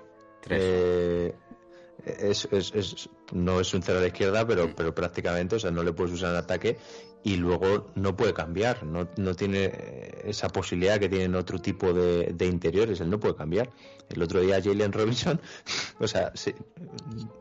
[0.50, 1.34] Eh,
[2.06, 5.84] es, es, no es un cero a la izquierda, pero, pero prácticamente, o sea, no
[5.84, 6.78] le puedes usar en ataque
[7.24, 9.72] y luego no puede cambiar, no, no tiene
[10.24, 13.70] esa posibilidad que tienen otro tipo de, de, interiores, él no puede cambiar.
[14.10, 15.42] El otro día Jalen Robinson,
[16.00, 16.32] o sea,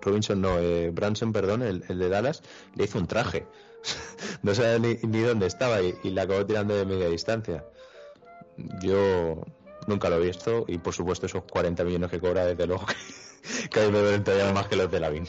[0.03, 2.43] Robinson no, eh, Branson, perdón, el, de Dallas,
[2.75, 3.47] le hizo un traje.
[4.43, 7.64] no sabía ni, dónde estaba y, y la acabó tirando de media distancia.
[8.83, 9.45] Yo
[9.87, 12.85] nunca lo he visto y por supuesto esos 40 millones que cobra desde luego
[13.71, 15.29] que, que me duelen más que los de Lavin.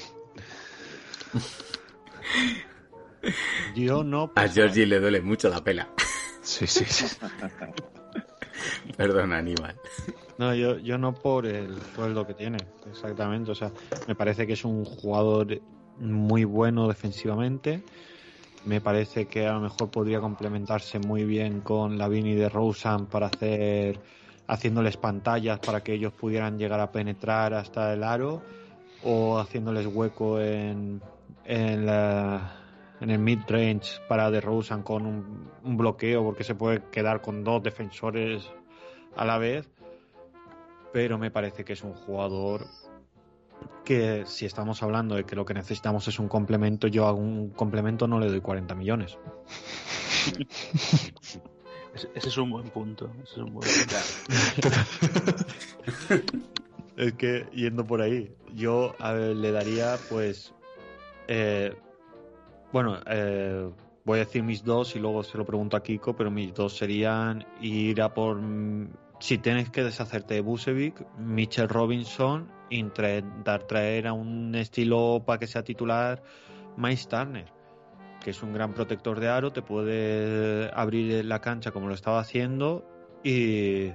[3.80, 4.32] Yo no.
[4.36, 5.88] A Georgie le duele mucho la pela.
[6.42, 7.06] Sí, sí, sí.
[8.98, 9.76] Perdón, Aníbal.
[10.38, 12.58] No, yo, yo no por el sueldo que tiene,
[12.90, 13.52] exactamente.
[13.52, 13.72] O sea,
[14.08, 15.60] me parece que es un jugador
[16.00, 17.84] muy bueno defensivamente.
[18.66, 23.06] Me parece que a lo mejor podría complementarse muy bien con la Vini de Rosen
[23.06, 24.00] para hacer
[24.48, 28.42] haciéndoles pantallas para que ellos pudieran llegar a penetrar hasta el aro
[29.04, 31.02] o haciéndoles hueco en,
[31.46, 32.59] en la,
[33.02, 38.44] en el mid-range para DeRozan con un, bloqueo porque se puede quedar con dos defensores
[39.16, 39.68] a la vez.
[40.92, 42.66] Pero me parece que es un jugador
[43.86, 47.50] que si estamos hablando de que lo que necesitamos es un complemento, yo a un
[47.50, 49.18] complemento no le doy 40 millones.
[52.16, 53.12] Ese es un buen punto.
[53.24, 53.96] Ese es un buen punto.
[56.98, 60.54] es que yendo por ahí, yo a ver, le daría pues...
[61.28, 61.76] Eh,
[62.72, 63.70] bueno, eh,
[64.06, 66.76] voy a decir mis dos y luego se lo pregunto a Kiko, pero mis dos
[66.76, 68.40] serían ir a por...
[69.20, 75.48] Si tienes que deshacerte de Busevic, Mitchell Robinson, intentar traer a un estilo para que
[75.48, 76.24] sea titular
[76.78, 77.60] Miles Turner
[78.20, 82.20] que es un gran protector de aro, te puede abrir la cancha como lo estaba
[82.20, 82.86] haciendo
[83.24, 83.92] y,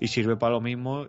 [0.00, 1.06] sirve para lo mismo.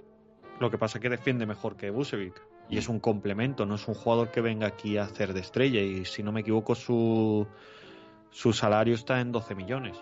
[0.60, 3.88] Lo que pasa es que defiende mejor que Busevic y es un complemento, no es
[3.88, 7.48] un jugador que venga aquí a hacer de estrella y si no me equivoco su,
[8.32, 9.98] su salario está en 12 millones.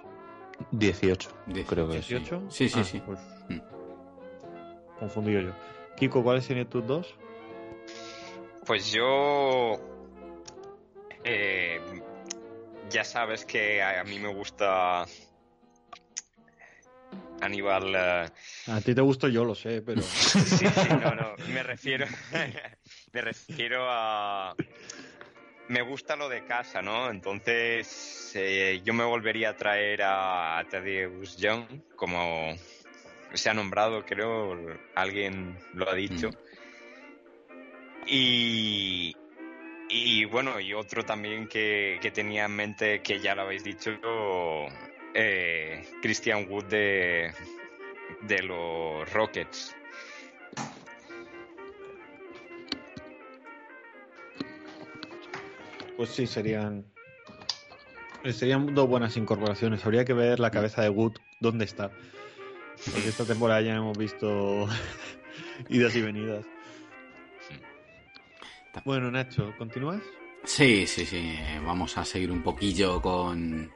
[0.71, 1.30] 18,
[1.67, 2.49] creo que ¿18?
[2.49, 3.01] Sí, sí, sí.
[3.01, 4.99] Ah, pues, mm.
[4.99, 5.51] Confundido yo.
[5.97, 7.15] Kiko, ¿cuáles serían tus dos?
[8.65, 9.75] Pues yo
[11.23, 11.80] eh,
[12.89, 15.06] ya sabes que a, mí me gusta
[17.41, 17.95] Aníbal.
[17.95, 18.30] Eh,
[18.67, 20.02] a ti te gusto yo, lo sé, pero.
[20.02, 21.36] sí, sí, no, no.
[21.50, 22.06] Me refiero.
[23.13, 24.56] me refiero a.
[25.67, 27.10] Me gusta lo de casa, ¿no?
[27.10, 32.56] Entonces, eh, yo me volvería a traer a Thaddeus Young, como
[33.34, 34.56] se ha nombrado, creo,
[34.93, 36.30] alguien lo ha dicho.
[36.30, 36.45] Mm.
[38.08, 39.15] Y,
[39.89, 43.91] y bueno, y otro también que, tenía en mente, que ya lo habéis dicho,
[45.15, 47.32] eh, Christian Wood de,
[48.21, 49.75] de los Rockets.
[55.97, 56.86] Pues sí, serían
[58.34, 59.86] serían dos buenas incorporaciones.
[59.86, 61.91] Habría que ver la cabeza de Wood dónde está.
[62.91, 64.67] Porque esta temporada ya hemos visto
[65.69, 66.45] idas y venidas.
[68.84, 70.01] Bueno, Nacho, ¿continúas?
[70.43, 71.38] Sí, sí, sí.
[71.63, 73.71] Vamos a seguir un poquillo con,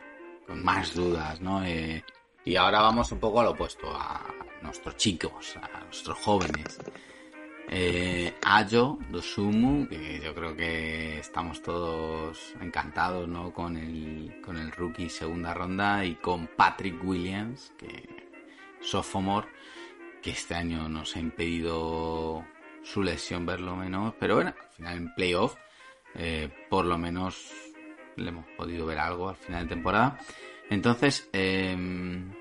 [0.55, 1.63] más dudas, ¿no?
[1.63, 2.03] Eh,
[2.45, 4.25] y ahora vamos un poco al opuesto, a
[4.61, 6.79] nuestros chicos, a nuestros jóvenes.
[7.71, 13.53] Eh, Ayo, Dosumu, que yo creo que estamos todos encantados, ¿no?
[13.53, 18.31] Con el, con el rookie segunda ronda y con Patrick Williams, que
[18.81, 19.47] sophomore,
[20.21, 22.43] que este año nos ha impedido
[22.81, 25.55] su lesión verlo menos, pero bueno, al final en playoff
[26.15, 27.51] eh, por lo menos
[28.15, 30.19] le hemos podido ver algo al final de temporada.
[30.69, 32.31] Entonces, em,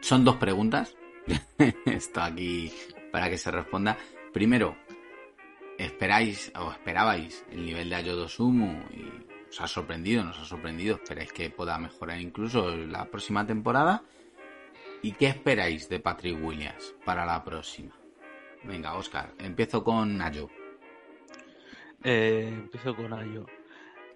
[0.00, 0.96] son dos preguntas.
[1.86, 2.72] Está aquí
[3.12, 3.96] para que se responda.
[4.32, 4.76] Primero,
[5.78, 10.96] ¿esperáis o esperabais el nivel de Ayodosumu y os ha sorprendido, nos ha sorprendido?
[10.96, 14.02] ¿Esperáis que pueda mejorar incluso la próxima temporada?
[15.02, 17.94] ¿Y qué esperáis de Patrick Williams para la próxima?
[18.64, 20.48] Venga, Oscar, empiezo con Ayo.
[22.04, 23.46] Eh, empiezo con Ayo.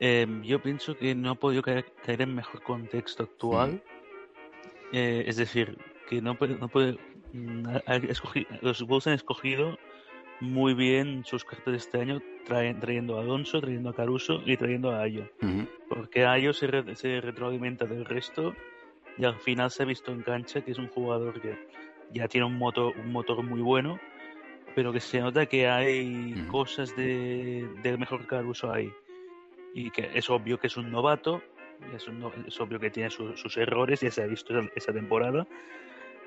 [0.00, 3.82] Em, yo pienso que no ha podido caer, en mejor contexto actual.
[4.92, 5.78] Eh, es decir,
[6.08, 6.98] que no puede, no puede
[7.32, 7.66] mm,
[8.60, 9.78] los Bulls han escogido
[10.40, 14.90] muy bien sus cartas de este año trayendo a Alonso, trayendo a Caruso y trayendo
[14.90, 15.28] a Ayo.
[15.88, 18.54] Porque Ayo se, se retroalimenta del resto
[19.18, 21.58] y al final se ha visto en cancha que es un jugador que
[22.12, 23.98] ya tiene un motor, un motor muy bueno
[24.76, 28.92] pero que se nota que hay cosas de, del mejor Caruso ahí.
[29.74, 31.42] Y que es obvio que es un novato,
[31.94, 32.06] es,
[32.46, 35.46] es obvio que tiene sus errores, ya se ha visto esa, temporada,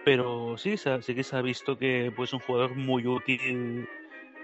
[0.06, 3.88] pero sí, sí que se ha visto que es pues, un jugador muy útil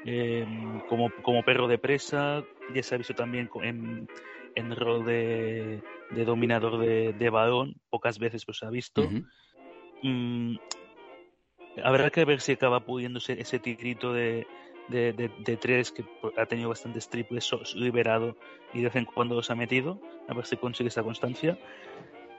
[0.05, 4.07] em, como, como perro de presa, ya se ha visto también en,
[4.55, 5.81] en rol de,
[6.11, 9.07] de dominador de, de, balón, pocas veces pues se ha visto.
[11.83, 14.47] Habrá que ver si acaba pudiéndose ese tigrito de,
[14.87, 16.05] de, tres que
[16.37, 18.35] ha tenido bastantes triples liberado
[18.73, 21.57] y de vez en cuando los ha metido, a ver si consigue esa constancia.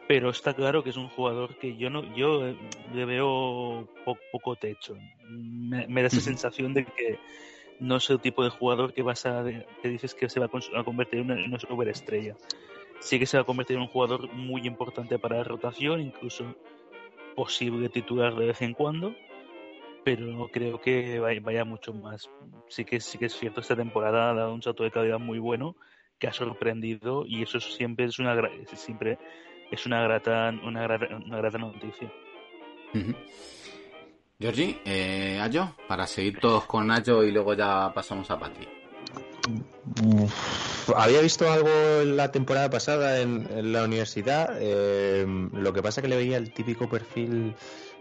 [0.08, 2.56] Pero está claro que es un jugador que yo no yo eh,
[2.94, 3.88] le veo
[4.30, 4.96] poco techo.
[5.28, 7.18] Me, da esa sensación de que
[7.80, 9.44] no es el tipo de jugador que vas a
[9.82, 12.36] que dices que se va a convertir en una, en una superestrella.
[13.00, 16.54] Sí que se va a convertir en un jugador muy importante para la rotación, incluso
[17.34, 19.14] posible titular de vez en cuando,
[20.06, 22.30] pero no creo que vaya, mucho más.
[22.68, 25.40] Sí que, sí que es cierto, esta temporada ha dado un salto de calidad muy
[25.40, 25.74] bueno
[26.20, 28.40] que ha sorprendido y eso siempre es una
[28.76, 29.18] siempre
[29.68, 32.12] es una grata una grata, una grata noticia.
[34.38, 38.68] Georgie, eh, Ayo, para seguir todos con Ayo y luego ya pasamos a Patri.
[40.94, 41.68] había visto algo
[42.02, 44.56] en la temporada pasada en, la universidad.
[44.60, 47.56] Eh, lo que pasa que le veía el típico perfil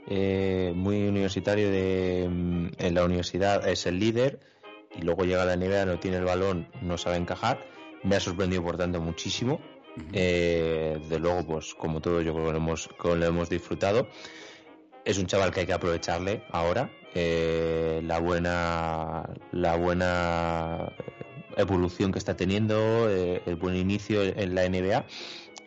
[0.08, 4.40] eh, muy universitario de, mm, en la universidad es el líder
[4.96, 7.66] y luego llega a la NBA, no tiene el balón, no sabe encajar.
[8.04, 9.60] Me ha sorprendido por tanto muchísimo
[10.12, 14.10] Eh, de luego, pues como todo, yo creo que lo hemos, que lo hemos disfrutado.
[15.06, 16.90] Es un chaval que hay que aprovecharle ahora.
[17.14, 20.92] eh, la buena la buena
[21.56, 25.06] evolución que está teniendo, eh, el buen inicio en la NBA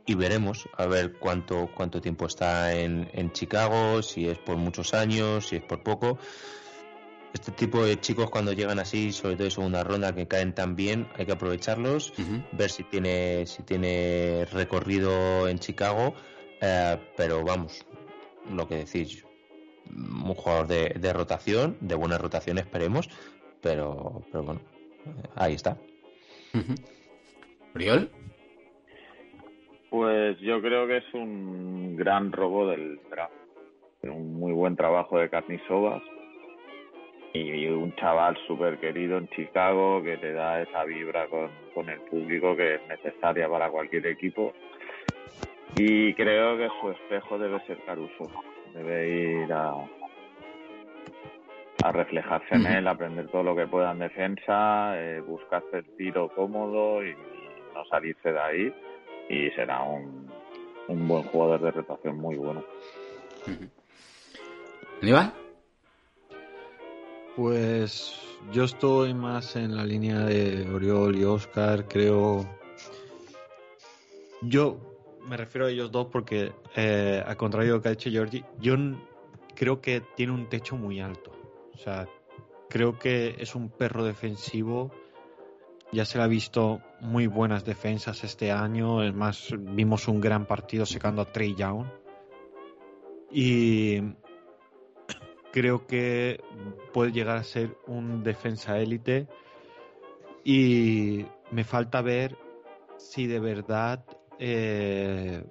[0.08, 4.94] y veremos a ver cuánto cuánto tiempo está en, en Chicago, si es por muchos
[4.94, 6.18] años, si es por poco.
[7.34, 10.76] Este tipo de chicos cuando llegan así, sobre todo en segunda ronda, que caen tan
[10.76, 12.14] bien, hay que aprovecharlos,
[12.52, 16.14] ver si tiene si tiene recorrido en Chicago,
[16.62, 17.84] eh, pero vamos,
[18.50, 19.24] lo que decís,
[19.90, 23.10] un jugador de, de rotación, de buena rotación esperemos,
[23.60, 24.60] pero, pero bueno,
[25.36, 25.76] ahí está.
[27.74, 28.10] ¿Oriol?
[29.90, 33.32] Pues yo creo que es un gran robo del draft.
[34.02, 36.02] Un muy buen trabajo de Carnisovas
[37.32, 42.00] y un chaval súper querido en Chicago que te da esa vibra con, con el
[42.02, 44.52] público que es necesaria para cualquier equipo.
[45.76, 48.30] Y creo que su espejo debe ser Caruso.
[48.74, 49.08] Debe
[49.44, 49.72] ir a,
[51.82, 56.28] a reflejarse en él, aprender todo lo que pueda en defensa, eh, buscarse el tiro
[56.34, 57.14] cómodo y, y
[57.74, 58.74] no salirse de ahí.
[59.28, 60.30] Y será un,
[60.88, 62.64] un buen jugador de rotación muy bueno.
[65.02, 65.32] ¿Aníbal?
[67.36, 68.20] Pues
[68.52, 72.44] yo estoy más en la línea de Oriol y Oscar, creo.
[74.42, 74.78] Yo
[75.28, 78.44] me refiero a ellos dos porque, eh, al contrario de lo que ha dicho Georgie,
[78.60, 78.74] yo
[79.54, 81.30] creo que tiene un techo muy alto.
[81.74, 82.08] O sea,
[82.68, 84.90] creo que es un perro defensivo.
[85.90, 89.02] Ya se le ha visto muy buenas defensas este año.
[89.02, 91.86] Es más, vimos un gran partido secando a Trey Young.
[93.30, 94.00] Y
[95.52, 96.42] creo que
[96.92, 99.28] puede llegar a ser un defensa élite
[100.44, 102.36] y me falta ver
[102.96, 104.04] si de verdad
[104.38, 105.44] eh,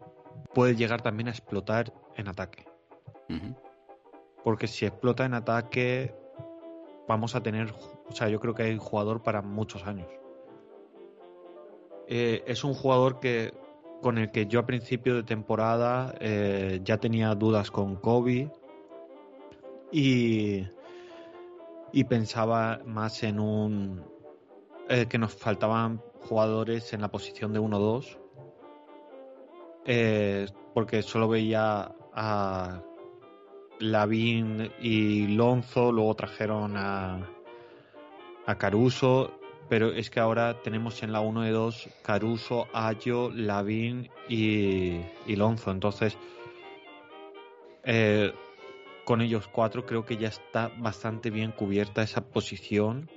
[0.53, 2.65] puede llegar también a explotar en ataque.
[4.43, 6.15] Porque si explota en ataque
[7.07, 7.73] vamos a tener,
[8.07, 10.07] o sea, yo creo que hay jugador para muchos años.
[12.07, 13.53] Eh, es un jugador que
[14.01, 18.51] con el que yo a principio de temporada eh, ya tenía dudas con Kobe
[19.91, 20.63] y,
[21.91, 24.05] y pensaba más en un
[24.89, 28.17] eh, que nos faltaban jugadores en la posición de 1-2
[29.85, 32.81] eh, porque solo veía a
[33.79, 37.27] Lavín y Lonzo luego trajeron a
[38.45, 39.36] a Caruso
[39.69, 45.71] pero es que ahora tenemos en la 1 de 2 Caruso, Ayo, Lavín y, Lonzo.
[45.71, 46.17] Entonces
[47.83, 48.33] eh,
[49.07, 53.09] con ellos cuatro creo que ya está bastante bien cubierta esa posición.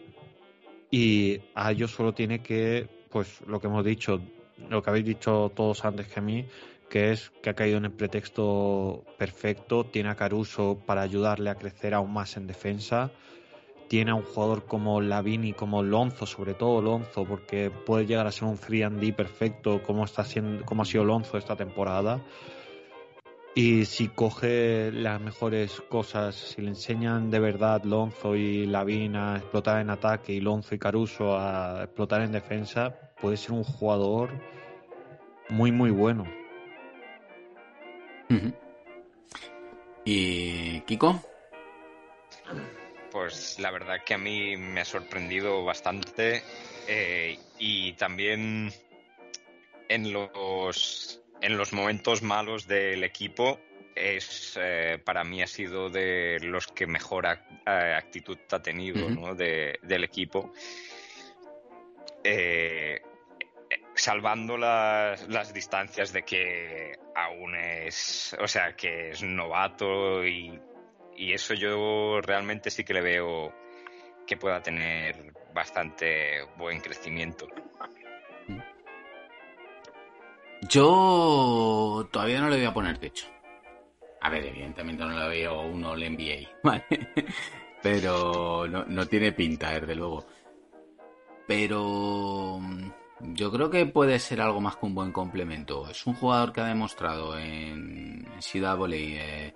[0.89, 4.21] Y a ellos solo tiene que, pues lo que hemos dicho,
[4.69, 6.47] lo que habéis dicho todos antes que a mí,
[6.89, 11.55] que es que ha caído en el pretexto perfecto, tiene a Caruso para ayudarle a
[11.55, 13.11] crecer aún más en defensa,
[13.91, 18.31] tiene a un jugador como Lavini, como Lonzo, sobre todo Lonzo, porque puede llegar a
[18.31, 22.21] ser un 3D perfecto como está siendo, como ha sido Lonzo esta temporada.
[23.57, 29.39] Y si coge las mejores cosas, si le enseñan de verdad Lonzo y Lavin a
[29.39, 34.31] explotar en ataque y Lonzo y Caruso a explotar en defensa, puede ser un jugador
[35.49, 36.27] muy muy bueno.
[40.05, 41.21] ¿Y Kiko?
[43.11, 46.43] Pues la verdad que a mí me ha sorprendido bastante
[46.87, 48.73] eh, y también
[49.89, 53.59] en los, en los momentos malos del equipo
[53.97, 59.21] es eh, para mí ha sido de los que mejor eh, actitud ha tenido Ujú.
[59.21, 59.35] ¿no?
[59.35, 60.53] de- del equipo.
[62.23, 63.01] Eh,
[63.95, 70.59] salvando las, las distancias de que aún es, o sea, que es novato y,
[71.17, 73.53] y eso yo realmente sí que le veo
[74.27, 77.49] que pueda tener bastante buen crecimiento.
[80.69, 83.27] Yo todavía no le voy a poner techo.
[84.21, 86.85] A ver, evidentemente no le veo uno le NBA, ¿vale?
[87.83, 90.27] Pero no, no tiene pinta, desde luego.
[91.47, 92.91] Pero mm,
[93.35, 95.89] yo creo que puede ser algo más que un buen complemento.
[95.91, 99.55] Es un jugador que ha demostrado en, CWA eh,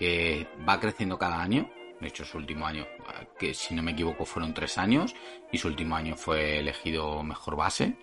[0.00, 1.70] que va creciendo cada año.
[2.00, 2.86] De hecho, su último año,
[3.38, 5.14] que si no me equivoco fueron tres años,
[5.52, 7.96] y su último año fue elegido mejor base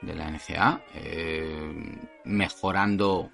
[0.00, 3.30] de la NCA, eh, mejorando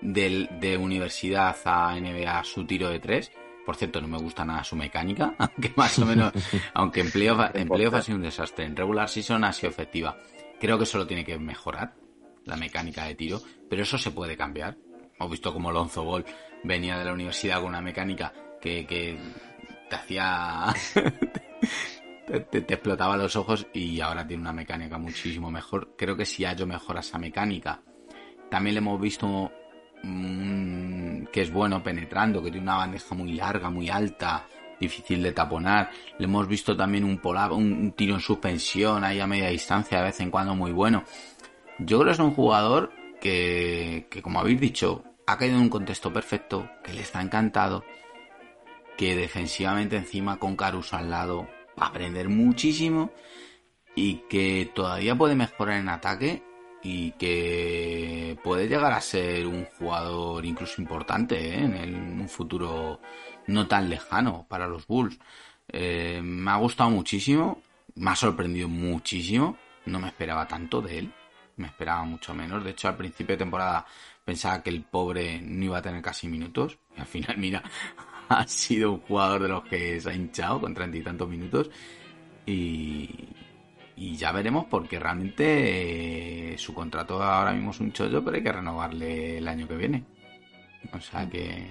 [0.00, 3.30] de universidad a NBA su tiro de tres.
[3.64, 6.32] Por cierto, no me gusta nada su mecánica, aunque más o menos,
[6.74, 8.64] aunque en playoff, en playoff ha sido un desastre.
[8.64, 10.18] En regular season ha sido efectiva.
[10.58, 11.94] Creo que solo tiene que mejorar,
[12.44, 13.40] la mecánica de tiro,
[13.70, 14.76] pero eso se puede cambiar.
[15.18, 16.24] Hemos visto como Lonzo Ball
[16.64, 19.18] venía de la universidad con una mecánica que, que
[19.88, 20.74] te hacía...
[22.28, 25.94] te, explotaba los ojos y ahora tiene una mecánica muchísimo mejor.
[25.96, 27.80] Creo que si Ayo mejora esa mecánica,
[28.50, 29.50] también le hemos visto
[30.02, 34.46] mm, que es bueno penetrando, que tiene una bandeja muy larga, muy alta,
[34.78, 35.90] difícil de taponar.
[36.18, 40.20] Le hemos visto también un, un, tiro en suspensión ahí a media distancia de vez
[40.20, 41.04] en cuando muy bueno.
[41.78, 45.68] Yo creo que es un jugador que, que como habéis dicho, ha caído en un
[45.68, 47.84] contexto perfecto, que le está encantado,
[48.96, 51.46] que defensivamente encima con Caruso al lado
[51.78, 53.12] va a aprender muchísimo
[53.94, 56.42] y que todavía puede mejorar en ataque
[56.82, 61.62] y que puede llegar a ser un jugador incluso importante ¿eh?
[61.62, 62.98] en, un futuro
[63.48, 65.18] no tan lejano para los Bulls.
[65.68, 67.60] Eh, me ha gustado muchísimo,
[67.96, 71.12] me ha sorprendido muchísimo, no me esperaba tanto de él,
[71.56, 72.64] me esperaba mucho menos.
[72.64, 73.84] De hecho, al principio de temporada
[74.28, 77.62] pensaba que el pobre no iba a tener casi minutos y al final, mira,
[78.28, 81.70] ha sido un jugador de los que se ha hinchado con treinta y tantos minutos
[82.44, 83.08] y,
[83.96, 88.42] y ya veremos porque realmente eh, su contrato ahora mismo es un chollo, pero hay
[88.42, 90.04] que renovarle el año que viene.
[90.92, 91.70] O sea que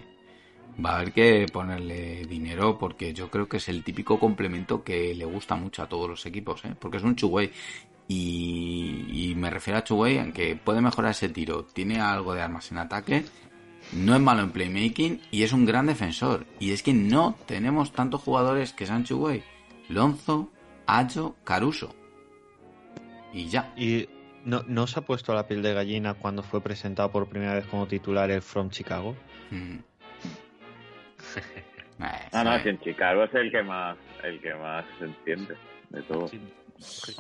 [0.84, 5.14] va a haber que ponerle dinero porque yo creo que es el típico complemento que
[5.14, 6.74] le gusta mucho a todos los equipos, ¿eh?
[6.80, 7.52] porque es un Chuwei.
[8.08, 12.42] Y, y, me refiero a Chuwei en que puede mejorar ese tiro, tiene algo de
[12.42, 13.26] armas en ataque,
[13.92, 16.46] no es malo en playmaking y es un gran defensor.
[16.60, 19.44] Y es que no tenemos tantos jugadores que sean Chuwei.
[19.90, 20.50] Lonzo,
[20.86, 21.94] Ayo, Caruso
[23.34, 23.74] y ya.
[23.76, 24.10] ¿Y
[24.46, 27.66] no, no se ha puesto la piel de gallina cuando fue presentado por primera vez
[27.68, 29.16] como titular el From Chicago?
[29.52, 29.78] Mm.
[32.00, 35.56] ah, no, si en Chicago es el que más, el que más se entiende
[35.90, 36.30] de todo.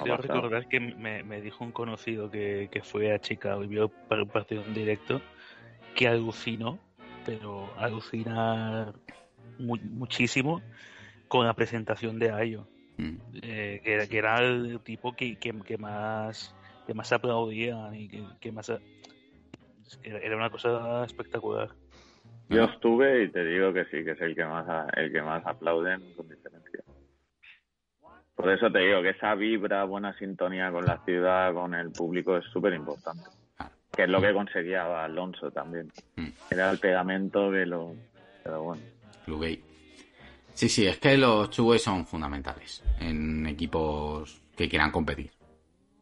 [0.01, 3.91] Quiero recordar que me, me, dijo un conocido que, que, fue a Chicago y vio
[4.09, 5.21] un partido en directo
[5.95, 6.79] que alucinó,
[7.25, 8.93] pero alucina
[9.59, 10.61] muchísimo
[11.27, 12.67] con la presentación de Ayo.
[12.97, 13.15] Mm.
[13.41, 16.55] Eh, que, era el tipo que, que, más
[16.85, 18.07] que más aplaudía y
[18.39, 18.71] que, más
[20.03, 21.69] era una cosa espectacular
[22.49, 25.45] yo estuve y te digo que sí que es el que más el que más
[25.45, 26.56] aplauden con diferencia
[28.38, 32.38] por eso te digo que esa vibra buena sintonía con la ciudad con el público
[32.38, 33.29] es súper importante
[33.93, 36.27] que es lo que conseguía Alonso también mm.
[36.51, 37.93] era el pegamento que lo
[38.43, 38.81] pero bueno
[40.57, 45.29] Sí, sí, es que los Chugues son fundamentales en equipos que quieran competir.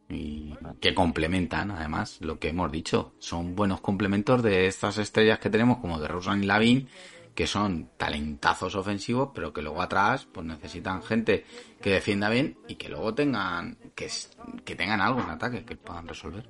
[0.08, 3.12] Y que complementan, además, lo que hemos dicho.
[3.18, 6.88] Son buenos complementos de estas estrellas que tenemos, como de Rosan y Lavin,
[7.36, 11.44] que son talentazos ofensivos, pero que luego atrás pues necesitan gente
[11.80, 14.08] que defienda bien y que luego tengan que,
[14.64, 16.44] que tengan algo en ataque que puedan resolver.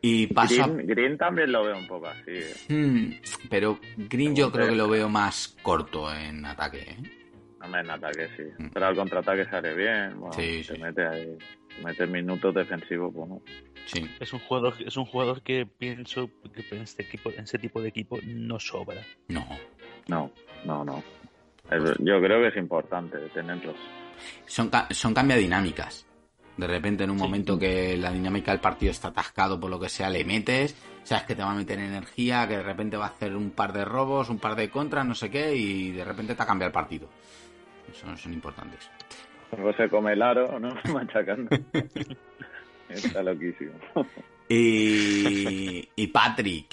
[0.00, 0.68] Y pasa...
[0.68, 2.30] Green, también lo veo un poco así.
[2.30, 2.54] ¿eh?
[2.68, 3.12] Hmm,
[3.50, 6.78] pero Green yo creo que lo veo más corto en ataque.
[6.78, 7.24] ¿eh?
[7.64, 8.42] en ataque sí.
[8.58, 8.68] Mm.
[8.72, 10.20] Pero al contraataque sale bien.
[10.20, 11.38] Bueno, se mete ahí.
[11.82, 13.42] Mete minutos defensivos, bueno.
[13.86, 14.08] Sí.
[14.20, 17.82] Es un jugador, es un jugador que pienso que en este equipo, en ese tipo
[17.82, 19.02] de equipo no sobra.
[19.28, 19.46] No.
[20.08, 20.30] No,
[20.64, 21.02] no, no.
[21.98, 23.76] Yo creo que es importante tenerlos.
[24.46, 26.06] Son, son cambia dinámicas.
[26.56, 29.88] De repente, en un momento que la dinámica del partido está atascado por lo que
[29.88, 33.08] sea, le metes, sabes que te va a meter energía, que de repente va a
[33.08, 36.36] hacer un par de robos, un par de contras, no sé qué, y de repente
[36.36, 37.08] te ha cambiado el partido
[37.94, 38.90] son, son importantes.
[39.52, 40.74] Luego se come el aro, ¿no?
[40.92, 41.50] Machacando.
[42.88, 43.72] Está loquísimo.
[44.48, 46.66] Y, y Patrick.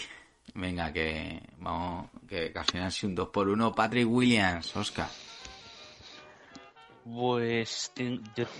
[0.53, 5.07] Venga, que vamos, que, al final un 2 por 1 Patrick Williams, Oscar.
[7.03, 7.91] Pues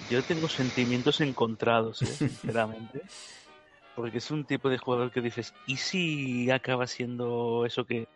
[0.10, 2.06] yo, tengo sentimientos encontrados, ¿eh?
[2.30, 3.02] sinceramente.
[3.96, 8.08] Porque es un tipo de jugador que dices, ¿y si acaba siendo eso que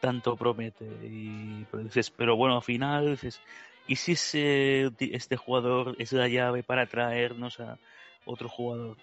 [0.00, 0.86] tanto promete?
[1.02, 3.40] Y pues dices, pero bueno, al final dices,
[3.86, 7.78] ¿Y si este jugador es la llave para traernos a
[8.24, 8.96] otro jugador?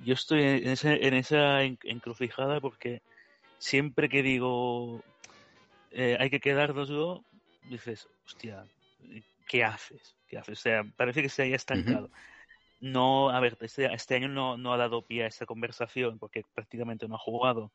[0.00, 3.00] Yo estoy en, en esa encrucijada porque
[3.58, 5.02] siempre que digo
[5.90, 7.24] eh, hay que quedárnoslo,
[7.68, 8.66] dices, hostia,
[9.48, 10.16] ¿qué haces?
[10.28, 10.58] ¿Qué haces?
[10.58, 12.10] O sea, parece que se haya estancado.
[12.80, 16.44] No, a ver, este, este año no, no, ha dado pie a esta conversación porque
[16.54, 17.72] prácticamente no ha jugado.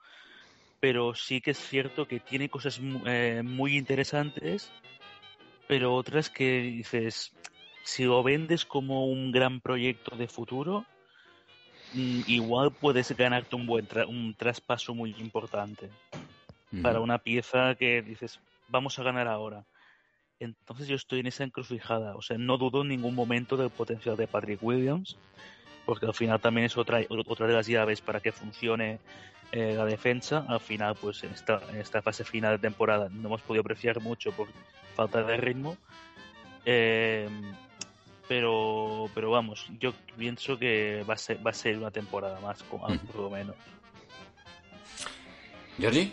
[0.79, 4.71] Pero sí que es cierto que tiene cosas eh, muy interesantes
[5.69, 7.31] pero otras que dices,
[7.83, 10.83] si lo vendes como un gran proyecto de futuro,
[11.93, 15.89] igual puedes ganarte un buen un traspaso muy importante
[16.83, 19.65] para una pieza que dices, vamos a ganar ahora.
[20.39, 24.15] Entonces yo estoy en esa encrucijada, o sea, no dudo en ningún momento del potencial
[24.15, 25.17] de Patrick Williams
[25.89, 28.99] porque al final también es otra, otra de las llaves para que funcione
[29.51, 30.45] eh, la defensa.
[30.47, 33.99] Al final, pues en esta, en esta fase final de temporada no hemos podido apreciar
[33.99, 34.49] mucho por
[34.95, 35.77] falta de ritmo.
[36.63, 37.27] Eh,
[38.29, 42.61] pero, pero vamos, yo pienso que va a ser, va a ser una temporada más,
[42.61, 43.55] con, por lo menos.
[45.79, 46.11] ¿Georgie?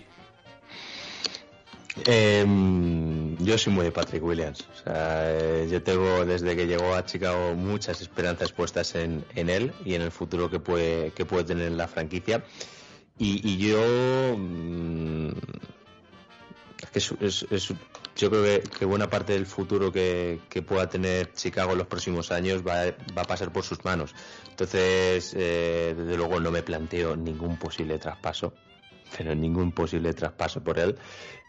[2.07, 4.67] Em, yo soy muy de Patrick Williams.
[4.73, 9.51] O sea, eh, yo tengo desde que llegó a Chicago muchas esperanzas puestas en, en
[9.51, 12.43] él y en el futuro que puede, que puede tener en la franquicia.
[13.19, 14.37] Y, yo.
[14.39, 15.33] Mm,
[16.95, 17.13] es,
[17.51, 17.75] es,
[18.17, 22.63] yo creo que, buena parte del futuro que, pueda tener Chicago en los próximos años
[22.67, 22.85] va,
[23.17, 24.15] va a pasar por sus manos.
[24.51, 28.53] Entonces, eh, desde luego, no me planteo ningún posible traspaso
[29.17, 30.97] pero ningún posible traspaso por él.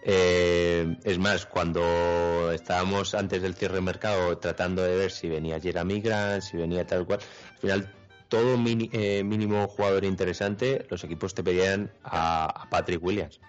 [0.03, 5.59] Eh, es más, cuando estábamos antes del cierre de mercado tratando de ver si venía
[5.59, 7.93] Jeremy Grant, si venía tal cual, al final
[8.27, 13.39] todo eh, mínimo jugador interesante, los equipos te pedían a, Patrick Williams.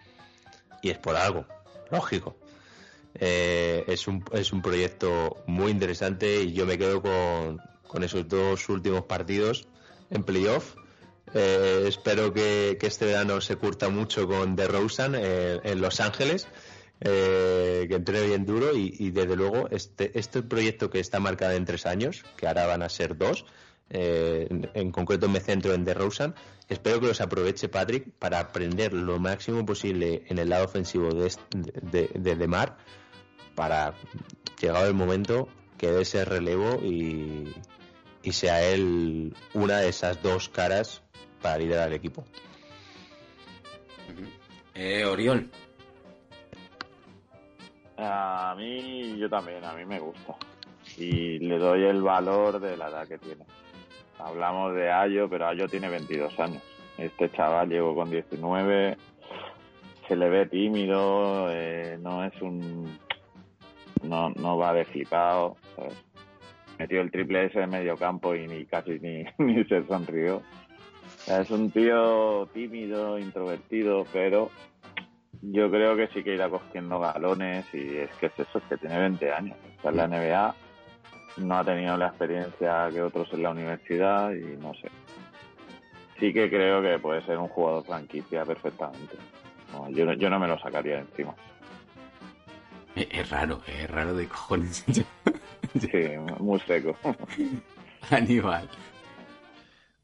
[0.82, 1.46] Y es por algo,
[1.90, 2.36] lógico.
[3.20, 8.28] Eh, es, un, es un proyecto muy interesante y yo me quedo con, con esos
[8.28, 9.66] dos últimos partidos
[10.10, 10.76] en playoff.
[11.34, 16.46] Eh, espero que, este verano se curta mucho con The Rosen eh, en Los Ángeles,
[17.00, 21.64] eh, que entre bien duro y, desde luego este, este proyecto que está marcado en
[21.64, 23.44] tres años, que ahora van a ser dos,
[23.90, 26.34] en, concreto me centro en The Rosen,
[26.68, 31.32] espero que los aproveche Patrick para aprender lo máximo posible en el lado ofensivo de,
[31.54, 32.76] de, de, Mar
[33.58, 33.92] para,
[34.60, 37.52] llegado el momento, que dé ese relevo y,
[38.22, 41.02] y sea él una de esas dos caras
[41.42, 42.24] para liderar el equipo.
[44.76, 45.50] Eh, Oriol.
[47.96, 50.36] A mí, yo también, a mí me gusta.
[50.96, 53.44] Y le doy el valor de la edad que tiene.
[54.20, 56.62] Hablamos de Ayo, pero Ayo tiene 22 años.
[56.96, 58.96] Este chaval llegó con 19,
[60.06, 63.07] se le ve tímido, eh, no es un.
[64.02, 65.56] No, no va de flipado.
[66.78, 70.42] Metió el triple S de medio campo y ni casi ni, ni se sonrió.
[71.26, 74.50] Es un tío tímido, introvertido, pero
[75.42, 78.76] yo creo que sí que irá cogiendo galones y es que es eso, es que
[78.76, 79.56] tiene 20 años.
[79.76, 80.54] Está en la NBA,
[81.38, 84.88] no ha tenido la experiencia que otros en la universidad y no sé.
[86.18, 89.16] Sí que creo que puede ser un jugador franquicia perfectamente.
[89.90, 91.34] yo, yo no me lo sacaría de encima.
[93.10, 94.84] Es raro, es raro de cojones.
[95.80, 96.02] sí,
[96.40, 96.96] muy seco.
[98.10, 98.68] Aníbal.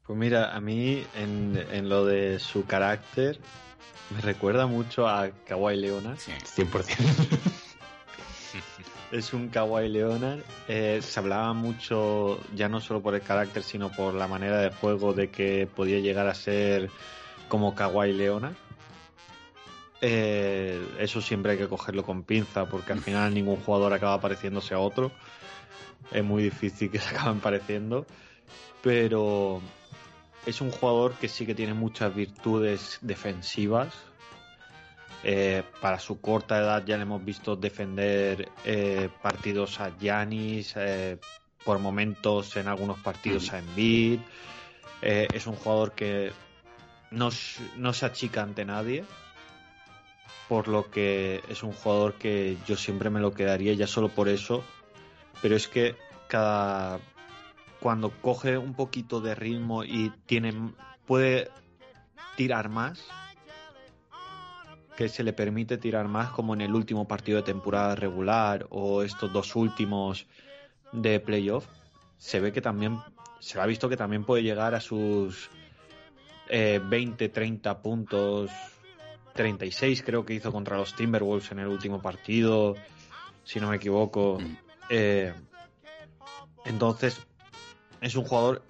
[0.05, 3.39] Pues mira, a mí en, en lo de su carácter
[4.13, 6.17] me recuerda mucho a Kawhi Leonard.
[6.17, 6.31] Sí,
[6.61, 7.65] 100%.
[9.11, 10.41] es un Kawhi Leonard.
[10.67, 14.69] Eh, se hablaba mucho, ya no solo por el carácter, sino por la manera de
[14.69, 16.91] juego, de que podía llegar a ser
[17.47, 18.53] como Kawhi Leonard.
[20.07, 24.75] Eh, eso siempre hay que cogerlo con pinza, porque al final ningún jugador acaba pareciéndose
[24.75, 25.11] a otro.
[26.11, 28.05] Es muy difícil que se acaben pareciendo.
[28.83, 29.61] Pero
[30.45, 33.95] es un jugador que sí que tiene muchas virtudes defensivas.
[35.23, 40.75] Eh, para su corta edad ya le hemos visto defender eh, partidos a Yanis,
[41.63, 44.19] por momentos en algunos partidos a Embiid.
[45.01, 46.31] es un jugador que
[47.09, 47.29] no,
[47.77, 49.03] no se achica ante nadie,
[50.47, 54.29] por lo que es un jugador que yo siempre me lo quedaría ya solo por
[54.29, 54.63] eso.
[55.41, 55.95] Pero es que
[56.27, 56.99] cada
[57.79, 60.53] cuando coge un poquito de ritmo y tiene
[61.05, 61.51] puede
[62.35, 63.05] tirar más
[64.97, 69.03] que se le permite tirar más como en el último partido de temporada regular o
[69.03, 70.25] estos dos últimos
[70.93, 71.67] de playoff
[72.17, 72.97] se ve que también
[73.39, 75.49] se ha visto que también puede llegar a sus
[76.49, 78.51] 20 eh, 30 puntos
[79.35, 82.75] 36 creo que hizo contra los Timberwolves en el último partido
[83.43, 84.39] si no me equivoco.
[84.89, 85.33] Eh,
[86.65, 87.19] entonces
[88.01, 88.63] es un jugador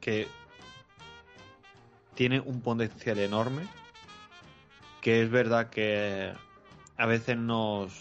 [0.00, 0.26] que
[2.14, 3.66] tiene un potencial enorme,
[5.00, 6.32] que es verdad que
[6.96, 7.92] a veces nos...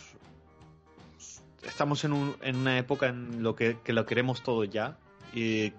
[1.64, 4.98] Estamos en, en una época en lo que, lo queremos todo ya
[5.34, 5.74] y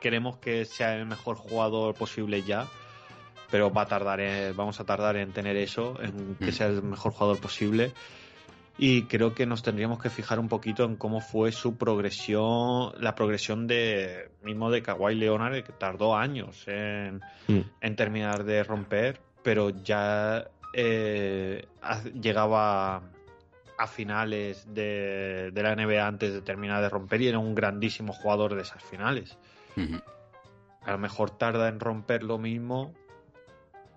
[0.00, 2.68] queremos que sea el mejor jugador posible ya,
[3.52, 4.20] pero va a tardar,
[4.54, 6.52] vamos a tardar en tener eso, en que mm.
[6.52, 7.92] sea el mejor jugador posible
[8.78, 13.14] y creo que nos tendríamos que fijar un poquito en cómo fue su progresión, la
[13.14, 17.94] progresión de mismo de Kawhi Leonard, que tardó años en, mm.
[17.94, 21.66] terminar de romper, pero ya eh,
[22.18, 23.02] llegaba
[23.76, 28.54] a finales de, la NBA antes de terminar de romper y era un grandísimo jugador
[28.54, 29.36] de esas finales.
[30.82, 32.94] a lo mejor tarda en romper lo mismo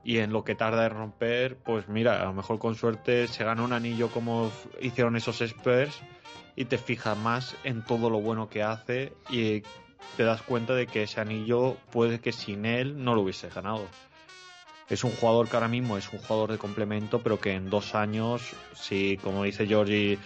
[0.06, 3.44] y en lo que tarda en romper, pues mira, a lo mejor con suerte se
[3.44, 6.00] gana un anillo como hicieron esos Spurs
[6.56, 9.64] y te fijas más en todo lo bueno que hace y
[10.16, 13.88] te das cuenta de que ese anillo puede que sin él no lo hubiese ganado.
[14.88, 17.96] Es un jugador que ahora mismo es un jugador de complemento, pero que en dos
[17.96, 20.20] años, si como dice Georgie,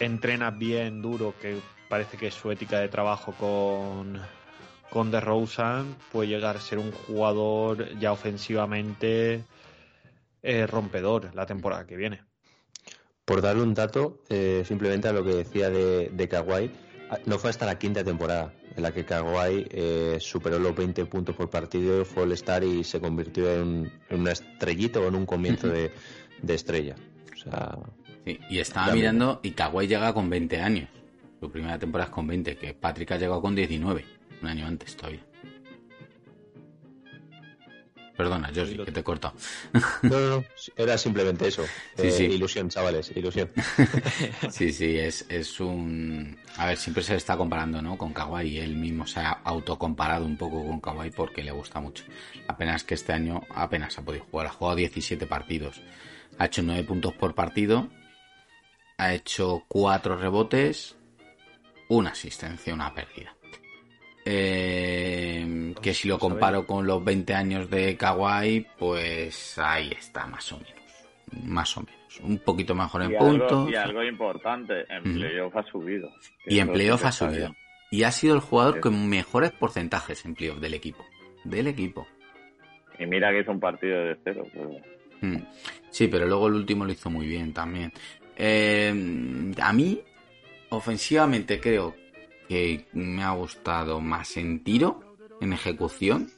[0.00, 1.56] entrena bien, duro, que
[1.88, 4.20] parece que es su ética de trabajo con,
[4.90, 9.44] con DeRozan puede llegar a ser un jugador ya ofensivamente
[10.42, 12.22] eh, rompedor la temporada que viene.
[13.24, 16.70] Por darle un dato, eh, simplemente a lo que decía de, de Kawhi,
[17.10, 21.06] ah, no fue hasta la quinta temporada en la que Kawhi eh, superó los 20
[21.06, 25.14] puntos por partido, fue el star y se convirtió en, en una estrellita o en
[25.14, 25.92] un comienzo de,
[26.42, 26.96] de estrella.
[27.32, 27.78] O sea,
[28.24, 30.88] Sí, y estaba mirando y Kawhi llega con 20 años.
[31.40, 34.04] Su primera temporada es con 20, que Patrick ha llegado con 19,
[34.42, 35.24] un año antes todavía.
[38.16, 39.32] Perdona, Georgie, que te he cortado.
[40.02, 40.44] No, no, no,
[40.76, 41.64] era simplemente eso.
[41.96, 42.24] Sí, Eh, sí.
[42.24, 43.50] Ilusión, chavales, ilusión.
[44.50, 46.38] Sí, sí, es, es un...
[46.58, 47.96] A ver, siempre se está comparando, ¿no?
[47.96, 52.04] Con Kawhi él mismo se ha autocomparado un poco con Kawhi porque le gusta mucho.
[52.46, 54.48] Apenas que este año apenas ha podido jugar.
[54.48, 55.80] Ha jugado 17 partidos.
[56.36, 57.88] Ha hecho 9 puntos por partido.
[58.98, 60.94] Ha hecho 4 rebotes.
[61.88, 63.34] Una asistencia, una pérdida.
[64.24, 70.50] Eh, que si lo comparo con los 20 años de Kawhi, pues ahí está, más
[70.52, 71.44] o menos.
[71.44, 72.20] Más o menos.
[72.22, 73.52] Un poquito mejor en y, puntos.
[73.52, 76.10] algo, y algo importante, en playoff ha subido.
[76.46, 77.36] Y en playoff ha subido.
[77.48, 77.56] bien.
[77.92, 78.80] Y ha sido el jugador Sí.
[78.80, 81.04] con mejores porcentajes en playoff del equipo.
[81.44, 82.06] Del equipo.
[82.98, 84.44] Y mira que hizo un partido de cero.
[84.52, 84.70] pero-
[85.22, 85.36] Mm.
[85.90, 87.92] Sí, pero luego el último lo hizo muy bien también.
[88.36, 90.00] Eh, a mí,
[90.70, 91.94] ofensivamente, creo
[92.50, 96.28] que me ha gustado más en tiro, en ejecución.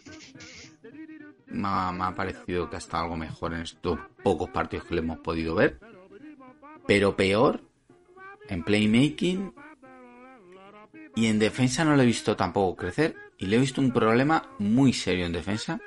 [1.46, 4.94] Me ha, me ha parecido que ha estado algo mejor en estos pocos partidos que
[4.96, 5.80] le hemos podido ver.
[6.86, 7.62] Pero peor
[8.46, 9.54] en playmaking.
[11.16, 13.16] Y en defensa no lo he visto tampoco crecer.
[13.38, 15.80] Y le he visto un problema muy serio en defensa.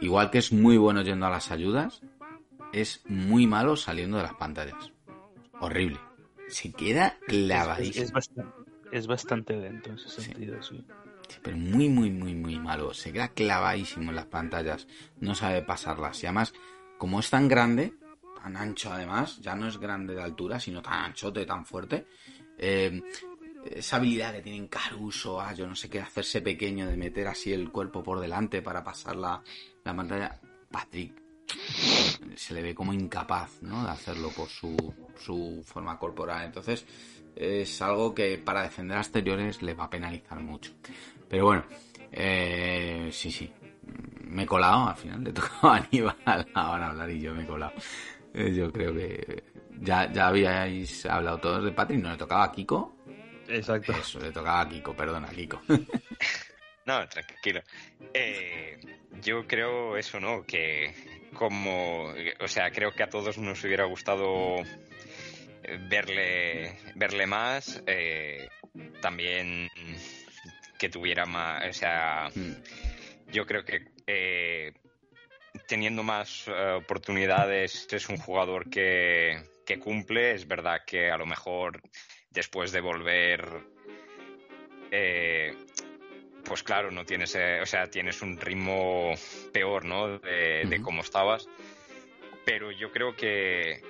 [0.00, 2.00] Igual que es muy bueno yendo a las ayudas,
[2.72, 4.90] es muy malo saliendo de las pantallas.
[5.60, 6.00] Horrible.
[6.48, 8.04] Se queda Es, clavadísimo.
[8.06, 8.63] es bastante,
[8.98, 10.84] es bastante lento en ese sentido, sí.
[11.28, 12.92] Sí, pero muy, muy, muy, muy malo.
[12.92, 14.86] Se queda clavadísimo en las pantallas.
[15.20, 16.22] No sabe pasarlas.
[16.22, 16.52] Y además,
[16.98, 17.94] como es tan grande,
[18.42, 22.06] tan ancho además, ya no es grande de altura, sino tan anchote, tan fuerte.
[22.58, 23.02] eh,
[23.64, 27.50] esa habilidad que tienen Caruso, ah, yo no sé qué, hacerse pequeño, de meter así
[27.52, 29.42] el cuerpo por delante para pasar la,
[29.82, 30.38] la pantalla.
[30.70, 31.14] Patrick
[32.36, 33.84] se le ve como incapaz, ¿no?
[33.84, 34.76] De hacerlo por su,
[35.18, 36.44] su forma corporal.
[36.44, 36.84] Entonces,
[37.36, 40.72] es algo que para defender a exteriores le va a penalizar mucho.
[41.28, 41.64] Pero bueno,
[42.12, 43.52] eh, sí, sí.
[44.24, 46.16] Me he colado, al final le tocaba a Aníbal
[46.54, 47.72] ahora hablar y yo me he colado.
[48.32, 49.44] Eh, Yo creo que
[49.80, 52.96] ya, ya habíais hablado todos de Patrick, no le tocaba a Kiko.
[53.48, 53.92] Exacto.
[53.92, 55.60] Eso, le tocaba a Kiko, perdona, Kiko.
[56.86, 57.62] No, tranquilo.
[58.12, 58.78] Eh,
[59.22, 60.44] yo creo eso, ¿no?
[60.44, 60.92] Que
[61.32, 64.56] como, o sea, creo que a todos nos hubiera gustado
[65.88, 68.48] verle, verle más, eh,
[69.00, 69.68] también
[70.78, 72.52] que tuviera más, o sea, Mm,
[73.32, 74.72] yo creo que eh,
[75.66, 80.32] teniendo más eh, oportunidades es un jugador que, que cumple.
[80.32, 81.80] Es verdad que a lo mejor
[82.30, 83.44] después de volver,
[86.44, 89.14] pues claro, no tienes, eh, o sea, tienes un ritmo
[89.52, 90.18] peor, ¿no?
[90.18, 90.84] De, de Ujú.
[90.84, 91.48] cómo estabas.
[92.44, 93.82] Pero yo creo que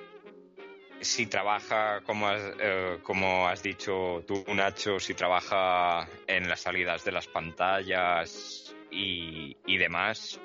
[1.05, 7.05] si trabaja, como has, eh, como has dicho tú, Nacho, si trabaja en las salidas
[7.05, 10.39] de las pantallas y, y demás,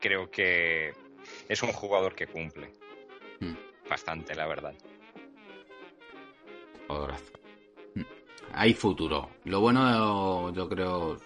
[0.00, 0.92] creo que
[1.48, 2.72] es un jugador que cumple
[3.40, 3.88] mm.
[3.88, 4.74] bastante, la verdad.
[6.86, 7.32] Jugadorazo.
[7.94, 8.02] Mm.
[8.54, 9.30] Hay futuro.
[9.44, 11.18] Lo bueno, yo creo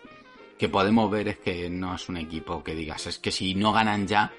[0.58, 3.72] que podemos ver es que no es un equipo que digas, es que si no
[3.72, 4.32] ganan ya,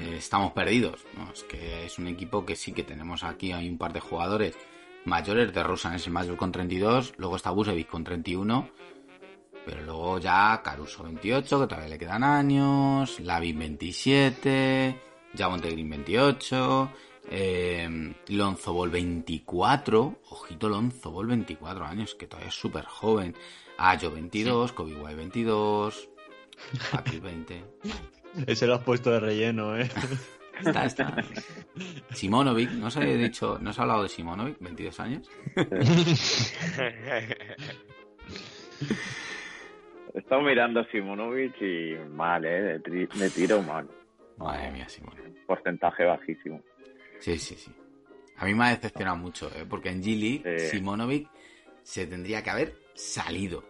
[0.00, 1.04] estamos perdidos.
[1.16, 4.00] No, es que es un equipo que sí que tenemos aquí, hay un par de
[4.00, 4.56] jugadores
[5.04, 8.68] mayores de Rosan es el mayor con 32, luego está Busevic con 31,
[9.64, 15.00] pero luego ya Caruso 28, que todavía le quedan años, Lavin 27,
[15.36, 16.90] Javonte Green 28,
[17.30, 23.34] eh, Lonzo Ball 24, ojito Lonzo Ball 24 años, que todavía es súper joven,
[23.78, 26.08] Ayo 22, Kobe White 22,
[26.92, 27.64] Patrick 20.
[28.46, 29.88] Ese lo has puesto de relleno, ¿eh?
[30.58, 31.16] Está, está.
[32.12, 35.30] Simonovic, ¿no se ha dicho, no se ha hablado de Simonovic, 22 años?
[40.12, 42.78] He estado mirando a Simonovic y mal, ¿eh?
[42.78, 43.88] De tiro mal.
[44.38, 45.14] Madre mía, Simón.
[45.46, 46.62] Porcentaje bajísimo.
[47.18, 47.70] Sí, sí, sí.
[48.38, 49.66] A mí me ha decepcionado mucho, ¿eh?
[49.68, 50.66] porque en Gili, Sí.
[50.70, 51.28] Simonovic
[51.82, 53.64] se tendría que haber salido.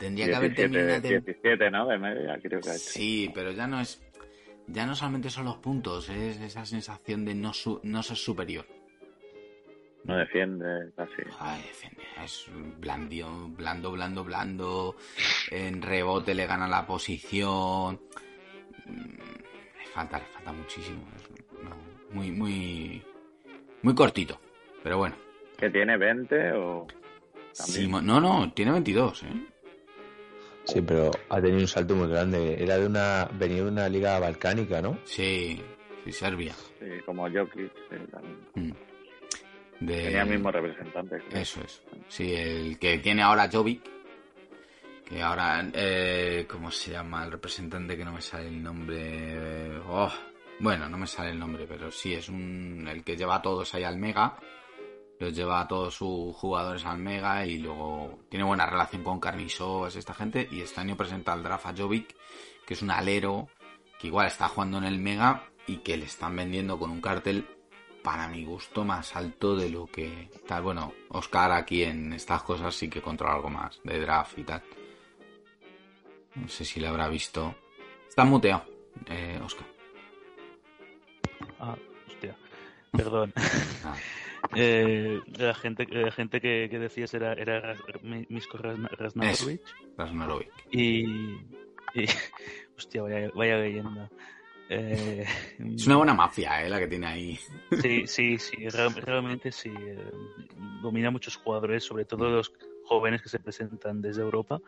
[0.00, 1.00] Tendría que haber 17, terminado.
[1.02, 1.86] de- 17, ¿no?
[1.86, 2.70] De media, creo que.
[2.70, 4.02] Sí, pero ya no es.
[4.66, 8.66] Ya no solamente son los puntos, es esa sensación de no, su- no ser superior.
[10.04, 11.12] No defiende casi.
[11.38, 12.46] Ay, defiende, es
[12.78, 14.96] blandio, blando, blando, blando.
[15.50, 18.00] En rebote le gana la posición.
[18.86, 19.18] Mm,
[19.78, 21.02] Le falta, le falta muchísimo.
[21.62, 21.76] No,
[22.12, 23.02] muy, muy.
[23.82, 24.40] Muy cortito.
[24.82, 25.16] Pero bueno.
[25.58, 26.86] ¿Que tiene 20 o...?
[27.52, 29.26] Simo- no, no, tiene 22, ¿eh?
[30.72, 32.62] Sí, pero ha tenido un salto muy grande.
[32.62, 34.98] Era de una, venía de una liga balcánica, ¿no?
[35.04, 35.60] Sí,
[36.04, 36.54] sí, Serbia.
[36.78, 37.72] Sí, como Jokic.
[37.90, 38.38] sí, también.
[38.54, 38.72] Mm.
[39.80, 41.18] De- Tenía el mismo representante.
[41.28, 41.40] creo.
[41.42, 41.82] Eso es.
[42.08, 43.82] Sí, el que tiene ahora Jovic.
[45.08, 49.76] Que ahora, eh, ¿cómo se llama el representante que no me sale el nombre?
[49.88, 50.12] Oh,
[50.60, 53.74] bueno, no me sale el nombre, pero sí, es un, el que lleva a todos
[53.74, 54.36] ahí al Mega.
[55.20, 59.94] Los lleva a todos sus jugadores al Mega y luego tiene buena relación con Carnisos,
[59.94, 60.48] esta gente.
[60.50, 62.16] Y este año presenta al draft a Jovic,
[62.66, 63.48] que es un alero
[63.98, 67.46] que igual está jugando en el Mega y que le están vendiendo con un cartel
[68.02, 70.62] para mi gusto más alto de lo que tal.
[70.62, 74.62] Bueno, Oscar aquí en estas cosas sí que controla algo más de draft y tal.
[76.34, 77.54] No sé si le habrá visto.
[78.08, 78.64] Está muteado,
[79.04, 79.66] eh, Oscar.
[81.58, 81.76] Ah,
[82.08, 82.34] hostia.
[82.90, 83.34] Perdón.
[83.84, 83.94] Ah,
[84.54, 87.76] Eh, la gente, la gente que, que decías era, era
[88.28, 88.58] Misko.
[89.96, 90.50] Krasnorovic.
[90.70, 91.04] Y,
[91.94, 92.06] y.
[92.76, 94.10] Hostia, vaya, vaya leyenda.
[94.68, 95.24] Eh,
[95.76, 97.38] Es una buena mafia, eh, la que tiene ahí.
[97.80, 99.70] Sí, sí, sí, real- realmente sí.
[99.76, 100.10] eh,
[100.82, 102.52] domina muchos jugadores, sobre todo los
[102.84, 104.60] jóvenes que se presentan desde Europa.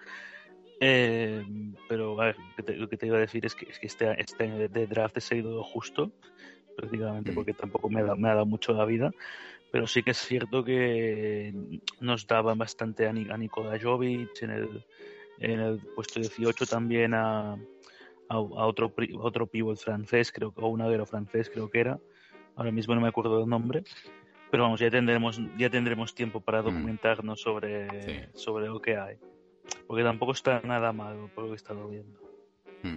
[0.80, 1.44] Eh,
[1.88, 2.36] pero a ver,
[2.76, 5.16] lo que te- iba a decir es que, es que este, este año de, draft
[5.16, 6.10] he seguido justo,
[6.76, 7.34] prácticamente Mm.
[7.34, 9.12] porque tampoco me ha, me ha dado mucho la vida.
[9.72, 11.52] Pero sí que es cierto que
[12.00, 14.84] nos daban bastante a, Ni- a Nikola Jovic en el,
[15.38, 17.56] en el puesto 18 también a, a,
[18.28, 21.98] a otro, a otro pívot francés, creo que, o un alero francés creo que era.
[22.54, 23.82] Ahora mismo no me acuerdo del nombre.
[24.50, 28.20] Pero vamos, ya tendremos, ya tendremos tiempo para documentarnos sobre, Sí.
[28.34, 29.16] sobre lo que hay.
[29.86, 32.18] Porque tampoco está nada mal por lo que he estado viendo.
[32.82, 32.96] Mm.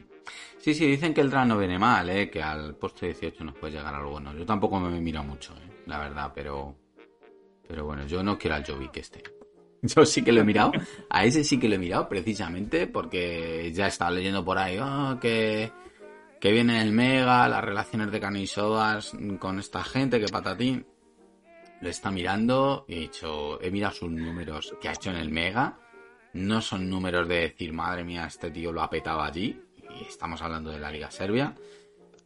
[0.57, 3.55] Sí, sí, dicen que el draft no viene mal, eh, que al puesto 18 nos
[3.55, 4.33] puede llegar algo bueno.
[4.35, 6.75] Yo tampoco me miro mucho, eh, la verdad, pero.
[7.67, 9.23] Pero bueno, yo no quiero al Jovic este.
[9.81, 10.71] Yo sí que lo he mirado.
[11.09, 15.17] A ese sí que lo he mirado precisamente porque ya estaba leyendo por ahí ah,
[15.21, 15.71] que,
[16.39, 20.85] que viene el Mega, las relaciones de Canisodas con esta gente, que patatín.
[21.81, 25.29] Lo está mirando y he dicho, he mirado sus números que ha hecho en el
[25.29, 25.79] Mega.
[26.33, 29.61] No son números de decir, madre mía, este tío lo ha petado allí.
[29.99, 31.55] Y estamos hablando de la Liga Serbia.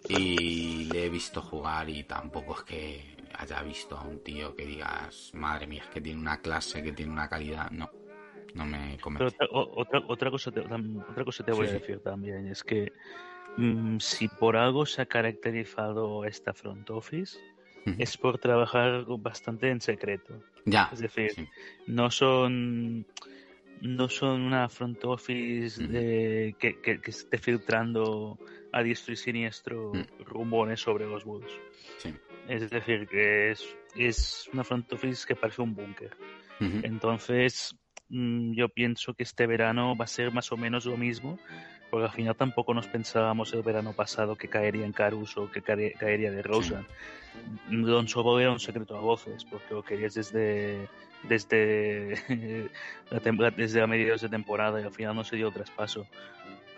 [0.08, 4.66] Y le he visto jugar y tampoco es que haya visto a un tío que
[4.66, 7.70] digas, madre mía, es que tiene una clase, que tiene una calidad.
[7.72, 7.90] No,
[8.54, 9.36] no me Pero convence.
[9.36, 12.64] otra, o- otra, otra cosa te, otra cosa te voy Sí, a decir también es
[12.64, 12.92] que
[13.58, 17.38] mm, si por algo se ha caracterizado esta front office
[17.98, 20.42] es por trabajar bastante en secreto.
[20.66, 21.48] Ya, Es decir, sí.
[21.88, 23.06] no son
[23.82, 28.38] no son una front office de- que, que- que esté filtrando
[28.74, 30.24] a diestro y siniestro Mm.
[30.26, 31.52] rumores sobre los Bulls.
[31.98, 32.14] sí.
[32.50, 33.64] Es decir, que es,
[33.96, 36.12] es una front office que parece un búnker.
[36.84, 37.76] Entonces,
[38.10, 41.40] mm, yo pienso que este verano va a ser más o menos lo mismo,
[41.92, 45.94] porque al final tampoco nos pensábamos el verano pasado que caería en Caruso, que cae-
[45.94, 46.86] caería de Rosen.
[47.70, 50.88] Don Sobo era un secreto a voces, porque lo querías desde
[51.24, 52.16] desde
[53.58, 56.08] desde a mediados de temporada y al final no se dio traspaso.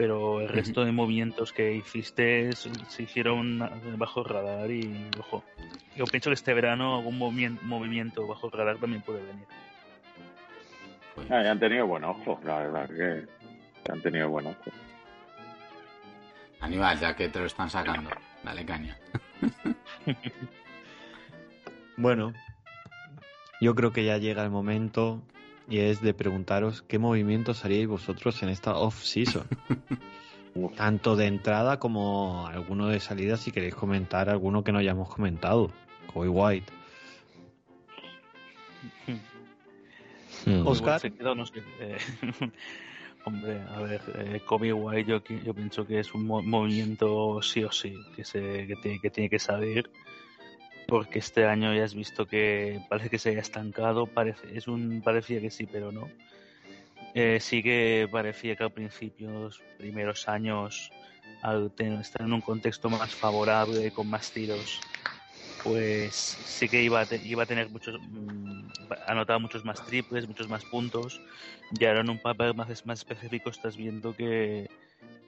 [0.02, 3.60] Pero el resto de movimientos que hiciste se hicieron
[3.98, 5.44] bajo radar y, ojo,
[5.96, 9.46] yo pienso que este verano algún movimien- movimiento bajo radar también puede venir.
[11.14, 13.28] Pues, Ah, ya han tenido buen ojo, la verdad que,
[13.84, 14.72] que han tenido buen ojo.
[16.62, 18.10] Aníbal, ya que te lo están sacando,
[18.44, 18.98] dale caña.
[21.98, 22.34] Bueno,
[23.60, 25.22] yo creo que ya llega el momento
[25.72, 29.48] y es de preguntaros qué movimientos haríais vosotros en esta off-season.
[30.76, 35.72] Tanto de entrada como alguno de salida, si queréis comentar alguno que no hayamos comentado.
[36.14, 36.74] Kobe White.
[40.46, 40.68] Hmm.
[40.68, 40.76] Oscar.
[40.76, 41.98] Igual se queda, no sé, eh,
[43.26, 47.64] hombre, a ver, eh, Kobe White yo, yo pienso que es un mo- movimiento sí
[47.64, 49.90] o sí, que, se, que, tiene, que tiene que salir,
[50.88, 55.02] porque este año ya has visto que parece que se haya estancado, parece, es un,
[55.02, 56.10] parecía que sí, pero no.
[57.14, 60.92] Eh, sí que parecía que al principio, los primeros años,
[61.42, 64.80] al estar en un contexto más favorable, con más tiros,
[65.64, 68.70] pues sí que iba a, iba a tener muchos, mm,
[69.08, 71.22] anotado muchos más triples, muchos más puntos.
[71.78, 74.70] Y ahora en un papel más, más específico estás viendo que,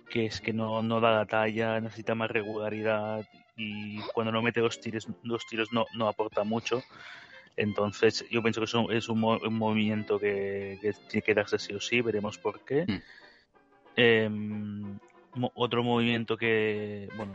[0.09, 3.25] que es que no, no da la talla, necesita más regularidad
[3.55, 6.81] y cuando no mete los tiros, los tiros no, no aporta mucho.
[7.55, 10.79] Entonces, yo pienso que es un, es un, movimiento que,
[11.09, 12.85] tiene que darse sí o sí, veremos por qué.
[12.87, 13.01] Mm.
[13.95, 14.99] Em,
[15.53, 17.33] otro movimiento que, bueno,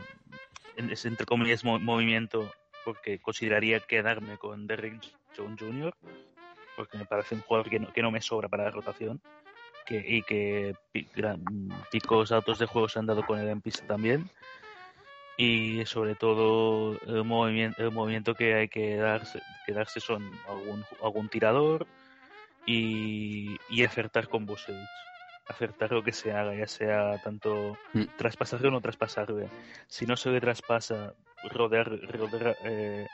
[0.75, 2.51] es entre comillas movimiento
[2.83, 5.01] porque consideraría quedarme con Derrick
[5.35, 5.93] Jones Jr.,
[6.75, 9.21] porque me parece un jugador que no, que no me sobra para la rotación
[9.85, 10.75] que, y que
[11.91, 14.29] picos altos de juego se han dado con el en pista también
[15.39, 20.83] y sobre todo el movimiento, el movimiento que hay que darse, que darse son algún,
[21.01, 21.87] algún tirador
[22.65, 24.85] y, y acertar con Busevich.
[25.47, 28.03] Acertar lo que se haga, ya sea tanto mm.
[28.17, 29.47] traspasarle o no traspasarle.
[29.87, 31.13] Si no se le traspasa,
[31.49, 33.07] rodear, rodear, eh,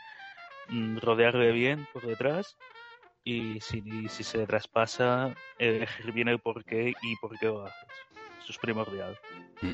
[0.69, 2.57] mm, rodearle bien por detrás
[3.23, 7.87] y si, si se traspasa, elegir bien el por qué y por qué lo haces.
[8.41, 9.15] Eso es primordial.
[9.61, 9.73] Mm.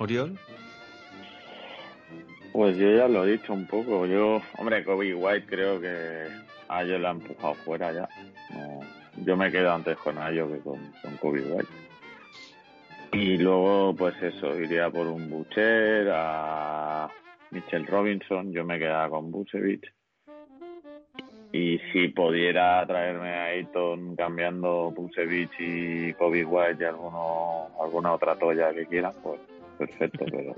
[0.00, 0.36] ¿Oriol?
[2.52, 4.06] Pues yo ya lo he dicho un poco.
[4.06, 6.26] Yo, hombre, Kobe White creo que
[6.68, 8.08] a ellos la ha empujado fuera ya.
[9.24, 11.68] yo me quedo antes con Ayo que con, con Kobe White.
[13.12, 17.08] Y luego, pues eso, iría por un Butcher, a
[17.50, 19.92] Mitchell Robinson, yo me quedaba con Busevich.
[21.52, 28.36] Y si pudiera traerme a Ayton cambiando Busevich y Kobe White y alguno, alguna otra
[28.36, 29.40] toalla que quieran, pues
[29.76, 30.54] perfecto, pero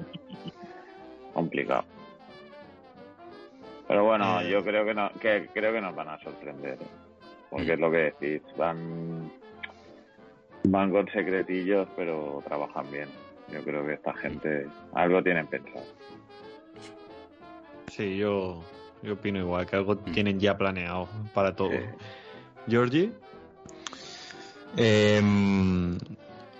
[1.33, 1.85] complicado.
[3.89, 4.45] Pero bueno, mm.
[4.45, 6.87] yo creo que, no, que creo que nos van a sorprender, ¿eh?
[7.51, 7.72] porque mm.
[7.72, 9.30] es lo que decís, van
[10.64, 13.09] van con secretillos, pero trabajan bien.
[13.53, 15.85] Yo creo que esta gente algo tienen pensado.
[17.91, 18.62] Sí, yo,
[19.03, 20.12] yo opino igual, que algo mm.
[20.12, 21.72] tienen ya planeado para todo.
[22.66, 23.12] Georgie.
[24.76, 25.99] Em,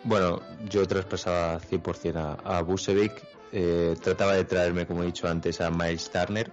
[0.05, 3.32] bueno, yo traspasaba 100% a, a Busevic.
[3.53, 6.51] Eh, trataba de traerme, como he dicho antes, a Miles Turner,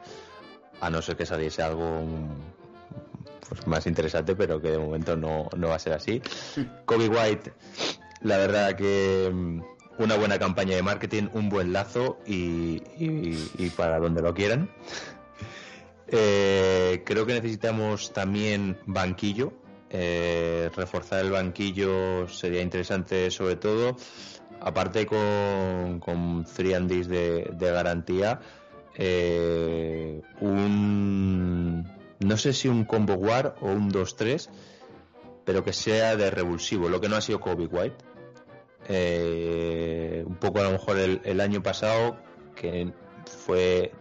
[0.82, 2.06] a no ser que saliese algo
[3.48, 6.22] pues, más interesante, pero que de momento no, no va a ser así.
[6.86, 7.54] Kobe White,
[8.22, 9.62] la verdad que mm,
[10.00, 14.70] una buena campaña de marketing, un buen lazo y, y, para donde lo quieran.
[16.08, 19.54] Eh, creo que necesitamos también banquillo.
[19.92, 23.96] Eh, reforzar el banquillo sería interesante sobre todo.
[24.62, 28.40] Aparte con, con 3 de, de garantía,
[28.96, 31.86] eh, un
[32.20, 34.50] no sé si un combo war o un 2-3,
[35.46, 37.96] pero que sea de revulsivo, lo que no ha sido Kobe White.
[38.88, 42.18] Eh, un poco a lo mejor el, año pasado,
[42.56, 42.92] que
[43.46, 43.92] fue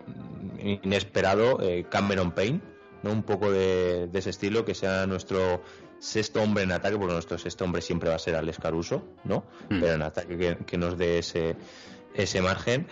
[0.58, 2.60] inesperado, eh, Cameron Payne,
[3.02, 3.12] ¿no?
[3.12, 5.62] un poco de, ese estilo, que sea nuestro
[5.98, 9.44] sexto hombre en ataque, porque nuestro sexto hombre siempre va a ser Alex Caruso, ¿no?
[9.68, 9.80] Mm.
[9.80, 11.56] Pero en ataque que, que nos dé ese,
[12.14, 12.86] ese margen.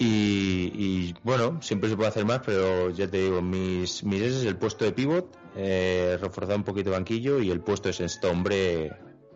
[0.00, 4.56] Y, bueno, siempre se puede hacer más, pero ya te digo, mis, mis es el
[4.56, 8.92] puesto de pivot, eh, reforzar un poquito el banquillo y el puesto es este hombre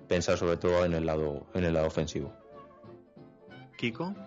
[0.06, 2.32] pensar sobre todo en el lado, en el lado ofensivo.
[3.76, 4.14] Kiko.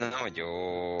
[0.00, 0.96] No, yo,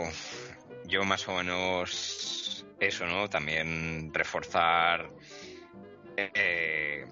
[0.90, 3.28] yo más o menos eso, ¿no?
[3.28, 5.08] También reforzar
[6.16, 7.06] eh,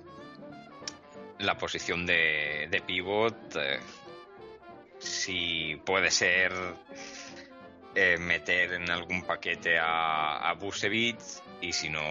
[1.39, 3.79] la posición de, de pivot, eh,
[4.99, 6.53] si puede ser
[7.95, 11.23] eh, meter en algún paquete a, a Busevich
[11.61, 12.03] y si no,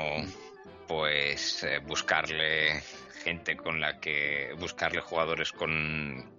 [0.87, 2.81] pues buscarle
[3.23, 6.37] gente con la que buscarle jugadores con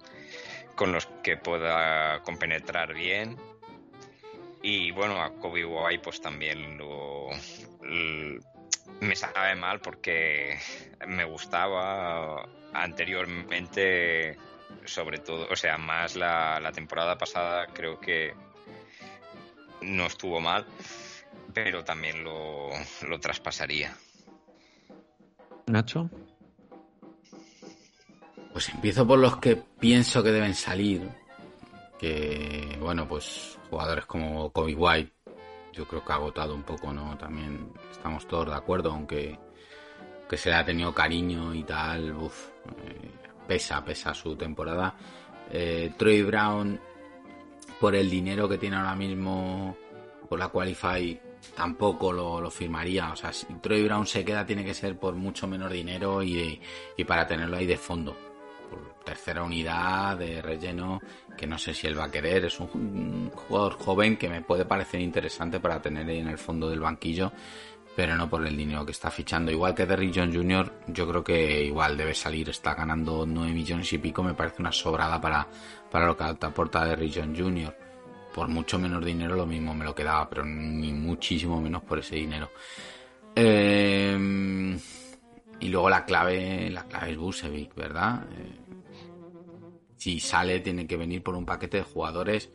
[0.74, 3.36] con los que pueda compenetrar bien
[4.62, 7.28] y bueno a Kobe White pues también lo,
[9.00, 10.58] me sabe mal porque
[11.06, 14.36] me gustaba anteriormente,
[14.84, 18.34] sobre todo, o sea, más la, la temporada pasada creo que
[19.82, 20.66] no estuvo mal,
[21.54, 22.70] pero también lo,
[23.06, 23.96] lo traspasaría.
[25.66, 26.10] Nacho.
[28.52, 31.08] Pues empiezo por los que pienso que deben salir.
[31.98, 35.12] Que, bueno, pues jugadores como Kobe White,
[35.72, 37.16] yo creo que ha agotado un poco, ¿no?
[37.16, 39.38] También estamos todos de acuerdo, aunque
[40.28, 42.48] que se le ha tenido cariño y tal, uf,
[42.84, 43.10] eh,
[43.46, 44.94] pesa, pesa su temporada.
[45.50, 46.78] Eh, Troy Brown,
[47.80, 49.76] por el dinero que tiene ahora mismo,
[50.28, 51.18] por la Qualify,
[51.56, 53.12] tampoco lo, firmaría.
[53.12, 56.60] O sea, si Troy Brown se queda, tiene que ser por mucho menor dinero y,
[56.96, 58.27] y para tenerlo ahí de fondo.
[59.08, 61.00] Tercera unidad de relleno,
[61.34, 62.44] que no sé si él va a querer.
[62.44, 66.68] Es un, jugador joven que me puede parecer interesante para tener ahí en el fondo
[66.68, 67.32] del banquillo,
[67.96, 69.50] pero no por el dinero que está fichando.
[69.50, 72.50] Igual que Derrick John Jr., yo creo que igual debe salir.
[72.50, 75.48] Está ganando 9 millones y pico, me parece una sobrada para,
[75.90, 77.88] para lo que aporta Derrick John Jr
[78.34, 82.14] por mucho menos dinero lo mismo me lo quedaba, pero ni muchísimo menos por ese
[82.14, 82.52] dinero.
[83.34, 84.78] Eh,
[85.60, 88.26] y luego la clave, la clave es Busevic, ¿verdad?
[88.32, 88.67] Eh,
[89.98, 92.50] si sale tiene que venir por un paquete de jugadores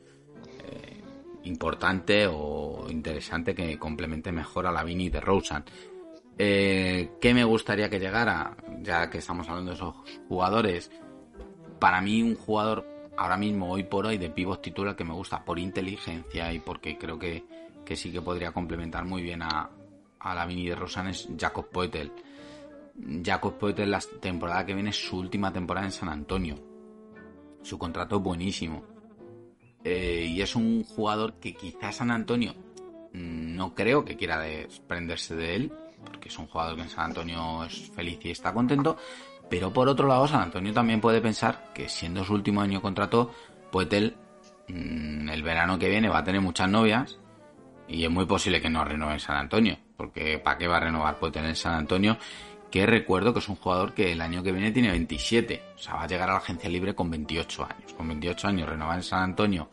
[0.64, 1.02] eh,
[1.44, 5.64] importante o interesante que complemente mejor a la Vini de Rosen.
[6.36, 8.58] ¿Qué me gustaría que llegara?
[8.82, 9.94] Ya que estamos hablando de esos
[10.28, 10.90] jugadores.
[11.80, 12.88] Para mí un jugador
[13.18, 16.98] ahora mismo, hoy por hoy, de pivot titular que me gusta por inteligencia y porque
[16.98, 17.44] creo que,
[17.96, 19.70] sí que podría complementar muy bien a,
[20.20, 22.12] a la Vini de Rosan es Jacob Poetel.
[23.24, 26.73] Jacob Poetel la temporada que viene es su última temporada en San Antonio.
[27.64, 28.84] Su contrato es buenísimo.
[29.84, 32.54] Eh, y es un jugador que quizás San Antonio
[33.14, 35.74] mm, no creo que quiera desprenderse de él,
[36.06, 38.98] porque es un jugador que en San Antonio es feliz y está contento,
[39.50, 43.32] pero por otro lado, San Antonio también puede pensar que siendo su último año contrato,
[43.72, 44.16] Poetel
[44.68, 47.20] mm, el verano que viene va a tener muchas novias
[47.88, 50.82] y es muy posible que no renueve en San Antonio, porque ¿para qué va a
[50.82, 52.18] renovar Poetel en San Antonio?
[52.74, 55.94] Que recuerdo que es un jugador que el año que viene tiene 27, o sea,
[55.94, 57.94] va a llegar a la agencia libre con 28 años.
[57.94, 59.70] Con 28 años renovar en San Antonio,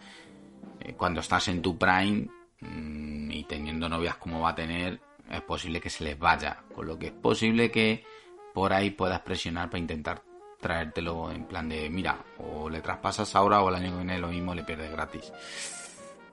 [0.81, 2.29] eh, cuando estás en tu prime
[2.61, 6.87] mm, y teniendo novias como va a tener, es posible que se les vaya, con
[6.87, 8.05] lo que es posible que
[8.53, 10.23] por ahí puedas presionar para intentar
[10.61, 14.29] traértelo en plan de, mira, o le traspasas ahora o el año que viene lo
[14.29, 15.33] mismo le pierdes gratis.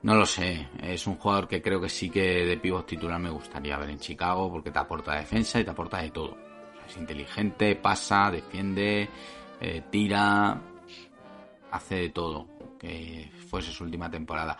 [0.02, 3.30] No lo sé, es un jugador que creo que sí que de pivot titular me
[3.30, 6.47] gustaría ver en Chicago porque te aporta defensa y te aporta de todo.
[6.88, 9.08] Es inteligente, pasa, defiende,
[9.60, 10.60] eh, tira,
[11.70, 12.46] hace de todo.
[12.78, 14.56] Que fuese su última temporada.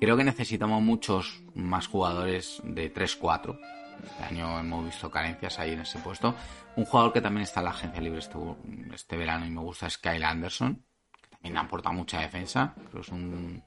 [0.00, 3.58] Creo que necesitamos muchos más jugadores de 3-4
[4.04, 6.34] este año hemos visto carencias ahí en ese puesto.
[6.76, 8.38] Un jugador que también está en la agencia libre este,
[8.92, 10.82] este verano y me gusta es Kyle Anderson,
[11.20, 12.74] que también aporta mucha defensa.
[12.90, 13.62] Pero es un,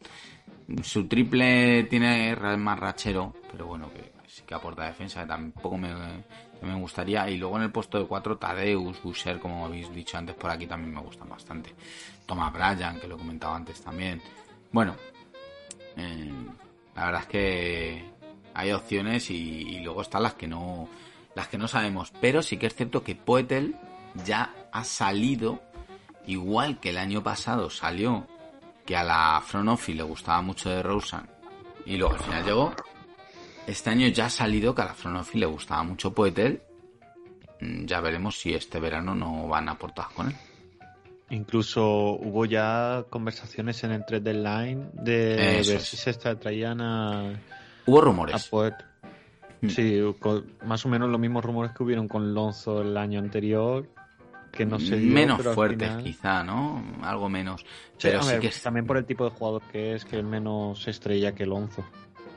[0.84, 4.12] su triple tiene más rachero, pero bueno, que
[4.46, 5.94] que aporta defensa, tampoco me,
[6.62, 7.30] me gustaría.
[7.30, 10.68] Y luego en el puesto de 4, Tadeus, Busher, como habéis dicho antes por aquí,
[10.68, 11.74] también me gustan bastante.
[12.26, 14.22] Thomas Bryan, que lo he comentado antes también.
[14.72, 14.96] Bueno,
[15.98, 16.32] eh,
[16.96, 18.06] la verdad es que
[18.54, 20.90] hay opciones y, luego están las que no
[21.36, 22.12] las que no sabemos.
[22.20, 23.76] Pero sí que es cierto que Poetel
[24.26, 25.62] ya ha salido,
[26.28, 28.28] igual que el año pasado salió,
[28.86, 31.40] que a la front office le gustaba mucho de Rosen
[31.86, 32.74] y luego al final llegó.
[33.70, 36.62] Este año ya ha salido que a la front office le gustaba mucho Poetel.
[37.62, 40.36] Mm, ya veremos si este verano no van a aportar con él.
[41.30, 45.36] Incluso hubo ya conversaciones en el 3 del line de
[45.68, 47.40] ver si se traían a
[47.86, 48.50] Hubo rumores.
[49.62, 49.70] Mm.
[49.70, 50.00] Sí,
[50.66, 53.88] más o menos los mismos rumores que hubieron con Lonzo el año anterior,
[54.52, 54.96] que no sé.
[54.96, 56.84] Menos fuertes, quizá, ¿no?
[57.04, 57.64] Algo menos.
[58.02, 61.36] pero sí que También por el tipo de jugador que es, que es menos estrella
[61.36, 61.84] que Lonzo,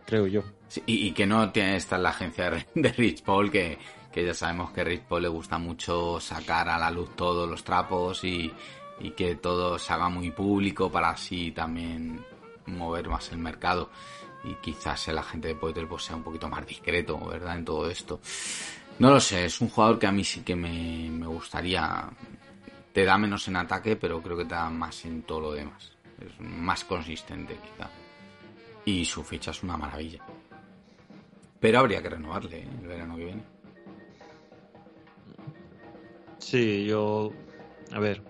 [0.07, 0.43] creo yo.
[0.87, 3.79] y, que no tiene esta la agencia de Rich Paul, que,
[4.13, 7.49] que ya sabemos que a Rich Paul le gusta mucho sacar a la luz todos
[7.49, 8.53] los trapos y,
[9.01, 12.25] y que todo se haga muy público para así también
[12.67, 13.91] mover más el mercado
[14.45, 17.57] y quizás el agente de Poetel pues sea un poquito más discreto, ¿verdad?
[17.57, 18.21] En todo esto.
[18.99, 22.09] No lo sé, es un jugador que a mí sí que me, me gustaría.
[22.93, 25.93] Te da menos en ataque, pero creo que te da más en todo lo demás.
[26.21, 27.89] Es más consistente, quizá.
[28.85, 30.25] Y su ficha es una maravilla.
[31.61, 32.69] Pero habría que renovarle ¿eh?
[32.83, 33.43] el verano que viene.
[36.39, 37.33] Sí, yo.
[37.93, 38.23] A ver,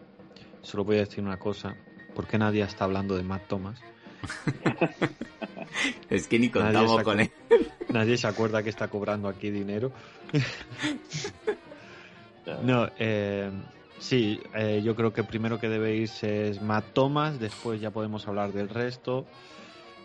[0.61, 1.75] solo voy a decir una cosa.
[2.15, 3.81] ¿Por qué nadie está hablando de Matt Thomas?
[6.11, 7.31] es que ni contamos con él.
[7.89, 9.93] Nadie se acuerda que está cobrando aquí dinero.
[12.63, 13.51] no, eh,
[13.99, 18.27] sí, eh, yo creo que primero que debe irse es Matt Thomas, después ya podemos
[18.29, 19.27] hablar del resto.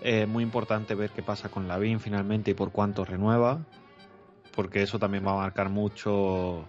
[0.02, 3.60] Eh, muy importante ver qué pasa con Lavin finalmente y por cuánto renueva,
[4.56, 6.66] porque eso también va a marcar mucho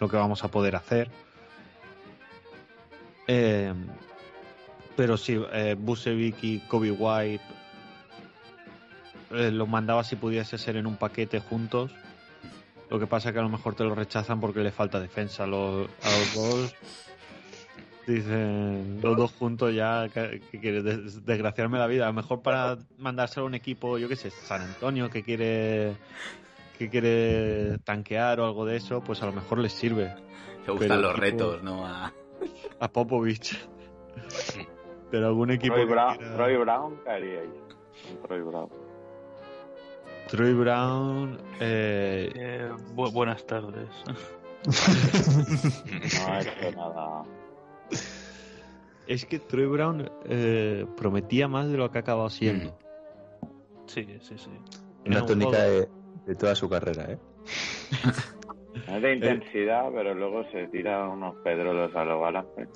[0.00, 1.10] lo que vamos a poder hacer.
[4.96, 7.44] Pero sí, eh, Busevic y Kobe White
[9.32, 11.90] eh, los mandaba si pudiese ser en un paquete juntos.
[12.90, 15.44] Lo que pasa es que a lo mejor te lo rechazan porque le falta defensa
[15.44, 15.88] a los,
[16.34, 16.74] dos.
[18.06, 22.04] Dicen los dos juntos ya que, que quiere des- desgraciarme la vida.
[22.04, 25.96] A lo mejor para mandárselo a un equipo, yo qué sé, San Antonio que quiere
[26.78, 30.14] que quiere tanquear o algo de eso, pues a lo mejor les sirve.
[30.66, 31.86] Le gustan Pero los retos, ¿no?
[31.86, 32.12] A-
[32.80, 33.56] A Popovich.
[35.10, 37.50] Pero algún equipo Troy Brown, quiera- Troy Brown caería ahí.
[38.26, 38.68] Troy Brown.
[40.28, 43.88] Troy Brown, eh, Eh, bu- buenas tardes.
[44.64, 47.22] No ha hecho nada.
[49.06, 52.76] Es que Troy Brown eh, prometía más de lo que ha acabado siendo.
[53.86, 54.50] Sí, sí, sí.
[55.06, 55.88] Una un tónica juego- de,
[56.26, 57.18] de toda su carrera, ¿eh?
[58.86, 62.44] Es de intensidad, pero luego se tira unos pedrolos a los balas.
[62.54, 62.68] pues,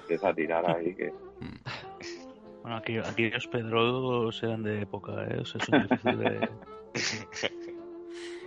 [0.00, 1.12] empieza a tirar ahí que.
[2.62, 5.38] Bueno, aquí, aquellos Pedros eran de época, ¿eh?
[5.40, 6.48] O sea, son difíciles de...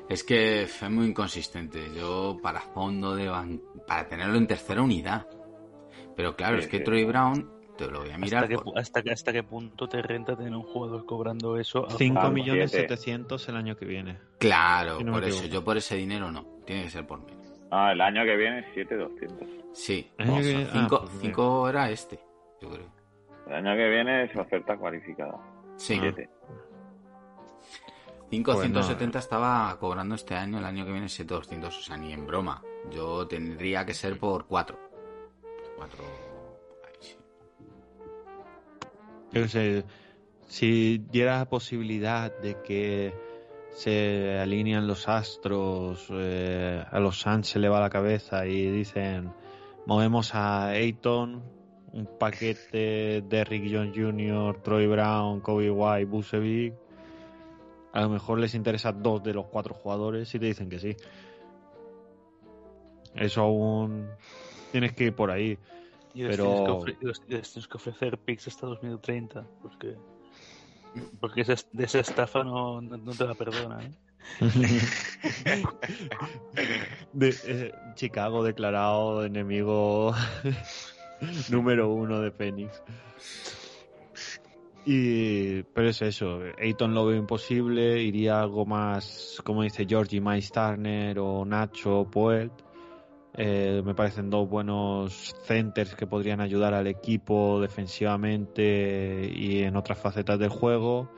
[0.09, 1.93] Es que fue muy inconsistente.
[1.95, 5.27] Yo para fondo de ban- para tenerlo en tercera unidad.
[6.17, 6.79] Pero claro, es que.
[6.81, 8.43] Troy Brown, te lo voy a mirar.
[8.43, 11.85] ¿Hasta qué, por- hasta, qué- ¿Hasta qué punto te renta tener un jugador cobrando eso?
[11.87, 12.87] a- 5 Vamos, millones siete.
[12.97, 14.17] 700 el año que viene.
[14.39, 15.45] Claro, Si no me por eso.
[15.45, 16.43] Yo por ese dinero no.
[16.65, 17.47] Tiene que ser por menos.
[17.71, 19.47] Ah, el año que viene 7200.
[19.73, 20.11] Sí.
[20.17, 22.19] El año o sea, ah, pues cinco era este,
[22.61, 22.87] yo creo.
[23.47, 25.37] El año que viene es oferta cualificada.
[25.77, 25.97] Sí.
[25.99, 26.29] Siete.
[28.29, 32.61] 570 estaba cobrando este año, el año que viene 7200, o sea, ni en broma.
[32.91, 34.77] Yo tendría que ser por 4.
[35.77, 36.03] 4.
[39.31, 39.85] Yo qué sé,
[40.47, 43.13] si diera la posibilidad de que
[43.71, 49.31] se alinean los astros, eh, a los Suns se le va la cabeza y dicen,
[49.85, 51.43] movemos a Ayton,
[51.93, 56.73] un paquete de Rick John Jr., Troy Brown, Kobe White, Bucevic,
[57.93, 60.95] a lo mejor les interesa dos de los cuatro jugadores y te dicen que sí.
[63.15, 64.07] Eso aún
[64.71, 65.57] tienes que ir por ahí.
[66.13, 69.45] Y les, Pero- tienes que ofre- les- les tienes que ofrecer picks hasta 2030.
[69.61, 69.95] Porque,
[71.19, 73.79] porque esa, de esa estafa no, no, no te la perdona.
[73.83, 73.91] ¿eh?
[77.13, 80.13] De, eh, Chicago declarado enemigo
[81.49, 82.81] número uno de Phoenix.
[84.85, 90.49] Y, pero es eso, Ayton lo veo imposible, iría algo más, como dice Georgie, Miles
[90.51, 92.53] Turner o Nacho Poelt.
[93.39, 99.99] Eh, me parecen dos buenos centers que podrían ayudar al equipo defensivamente y en otras
[99.99, 101.11] facetas del juego.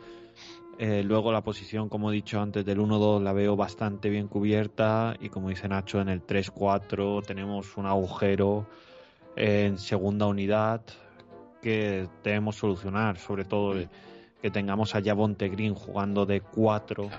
[0.77, 5.15] Eh, luego la posición, como he dicho antes, del 1-2 la veo bastante bien cubierta
[5.19, 8.67] y como dice Nacho, en el 3-4 tenemos un agujero
[9.37, 10.81] en segunda unidad
[11.61, 13.75] que debemos solucionar, sobre todo
[14.41, 17.09] que tengamos a Javonte Green jugando de 4.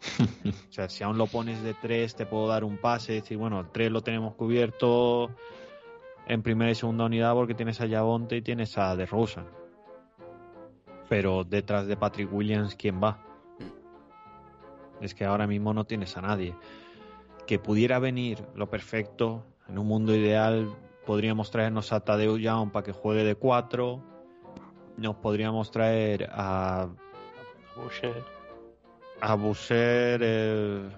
[0.68, 3.60] o sea, si aún lo pones de 3 te puedo dar un pase, decir, bueno,
[3.60, 5.30] el 3 lo tenemos cubierto
[6.26, 9.46] en primera y segunda unidad porque tienes a Javonte y tienes a DeRozan.
[11.08, 13.24] Pero detrás de Patrick Williams, ¿quién va?
[15.00, 16.54] Es que ahora mismo no tienes a nadie.
[17.46, 20.74] Que pudiera venir lo perfecto, en un mundo ideal,
[21.06, 24.02] podríamos traernos a Tadeu Young para que juegue de 4.
[24.98, 26.88] Nos podríamos traer a,
[27.76, 28.37] Boucher.
[29.20, 30.88] A Busser eh,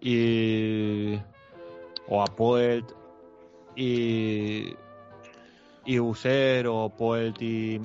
[0.00, 1.18] y.
[2.08, 2.92] o a Poelt
[3.76, 4.74] y.
[5.84, 7.80] y Busser o Poelt y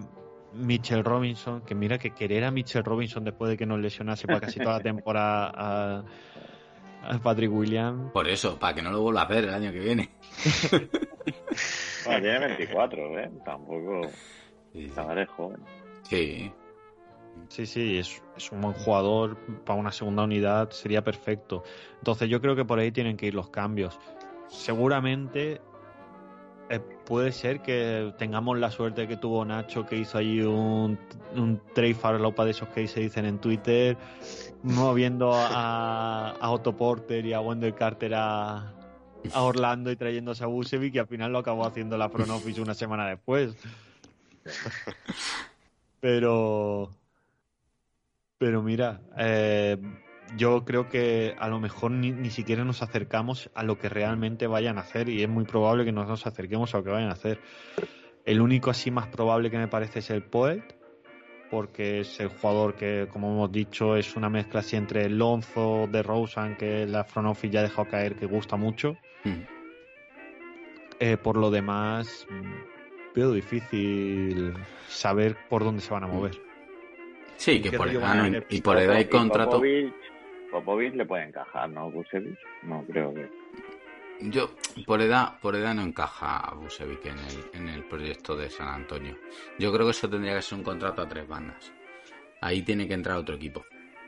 [0.54, 1.62] Mitchell Robinson.
[1.62, 4.78] Que mira que querer a Mitchell Robinson después de que nos lesionase para casi toda
[4.78, 6.04] la temporada a,
[7.04, 8.12] a Patrick Williams.
[8.12, 10.10] Por eso, para que no lo vuelva a hacer el año que viene.
[12.06, 13.32] Bueno, tiene 24, ¿eh?
[13.46, 14.02] Tampoco.
[14.74, 15.62] Sí, es joven.
[16.04, 16.52] sí.
[17.50, 21.64] Sí, sí, es, es un buen jugador para una segunda unidad, sería perfecto.
[22.00, 24.00] Entonces yo creo que por ahí tienen que ir los cambios.
[24.48, 25.62] Seguramente
[26.70, 30.98] eh, puede ser que tengamos la suerte que tuvo Nacho, que hizo ahí un,
[31.36, 33.98] un trade farlopa de esos que se dicen en Twitter,
[34.64, 38.74] moviendo a, a Otto Porter y a Wendell Carter a,
[39.32, 42.62] a Orlando y trayéndose a Busevic y al final lo acabó haciendo la front office
[42.62, 43.56] una semana después.
[46.00, 46.90] Pero
[48.44, 49.78] pero mira, eh,
[50.36, 54.48] yo creo que a lo mejor ni, ni siquiera nos acercamos a lo que realmente
[54.48, 57.08] vayan a hacer y es muy probable que no nos acerquemos a lo que vayan
[57.08, 57.40] a hacer.
[58.26, 60.62] El único así más probable que me parece es el Poet,
[61.50, 66.04] porque es el jugador que, como hemos dicho, es una mezcla así entre Lonzo, de
[66.04, 68.98] Rosen, que la front office ya ha dejado caer, que gusta mucho.
[69.24, 69.44] Mm.
[71.00, 72.28] Eh, por lo demás,
[73.16, 74.54] veo difícil
[74.90, 76.53] saber por dónde se van a mover.
[77.38, 79.52] Sí, ¿Y que por edad, no- y por edad y contrato.
[79.52, 79.94] Popovich,
[80.52, 81.92] Popovich le puede encajar, ¿no?
[81.92, 82.38] Kusevich.
[82.64, 83.30] No creo que.
[84.22, 84.52] Yo,
[84.86, 88.68] por edad, por edad no encaja a Busevic en el, en el proyecto de San
[88.70, 89.18] Antonio.
[89.60, 91.74] Yo creo que eso tendría que ser un contrato a tres bandas.
[92.40, 93.66] Ahí tiene que entrar otro equipo.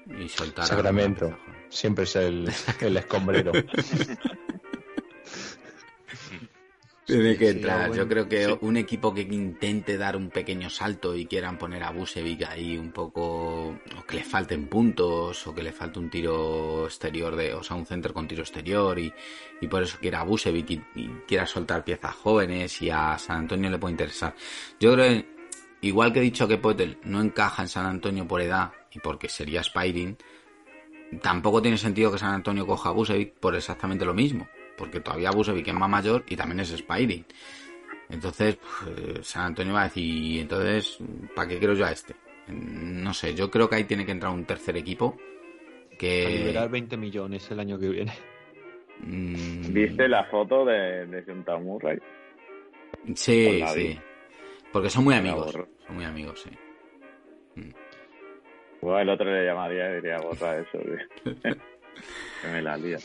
[0.07, 1.35] Y soltar a- Sacramento.
[1.69, 2.47] Siempre es el,
[2.81, 3.51] el escombrero.
[7.05, 7.87] Tiene que entrar.
[7.89, 11.83] bueno, Yo creo que un equipo que intente dar un pequeño salto y quieran poner
[11.83, 16.09] a Busevic ahí un poco, o que le falten puntos, o que le falte un
[16.09, 19.13] tiro exterior de, o sea, un center con tiro exterior y,
[19.61, 23.37] y por eso quiera a Busevic y, y quiera soltar piezas jóvenes y a San
[23.37, 24.33] Antonio le puede interesar.
[24.79, 25.25] Yo creo que,
[25.81, 29.29] igual que he dicho que Potel no encaja en San Antonio por edad y porque
[29.29, 30.17] sería Spiring,
[31.21, 35.31] tampoco tiene sentido que San Antonio coja a Busevic por exactamente lo mismo, porque todavía
[35.31, 37.25] Busevic es más mayor y también es Spiring.
[38.09, 40.97] Entonces, pues, San Antonio va a decir, "Y entonces,
[41.35, 42.15] ¿para qué quiero yo a este?
[42.47, 45.17] No sé, yo creo que ahí tiene que entrar un tercer equipo
[45.93, 46.29] A que...
[46.29, 48.13] liberar 20 millones el año que viene.
[48.99, 51.97] mm, ¿Viste la foto de, de Junta Murray?
[53.15, 53.99] Sí, la sí.
[54.71, 55.51] Porque son muy amigos.
[55.51, 56.49] Son muy amigos, sí.
[58.81, 61.33] Bueno, el otro le llamaría y diría, borra eso, tío.
[62.41, 62.97] que me la lía.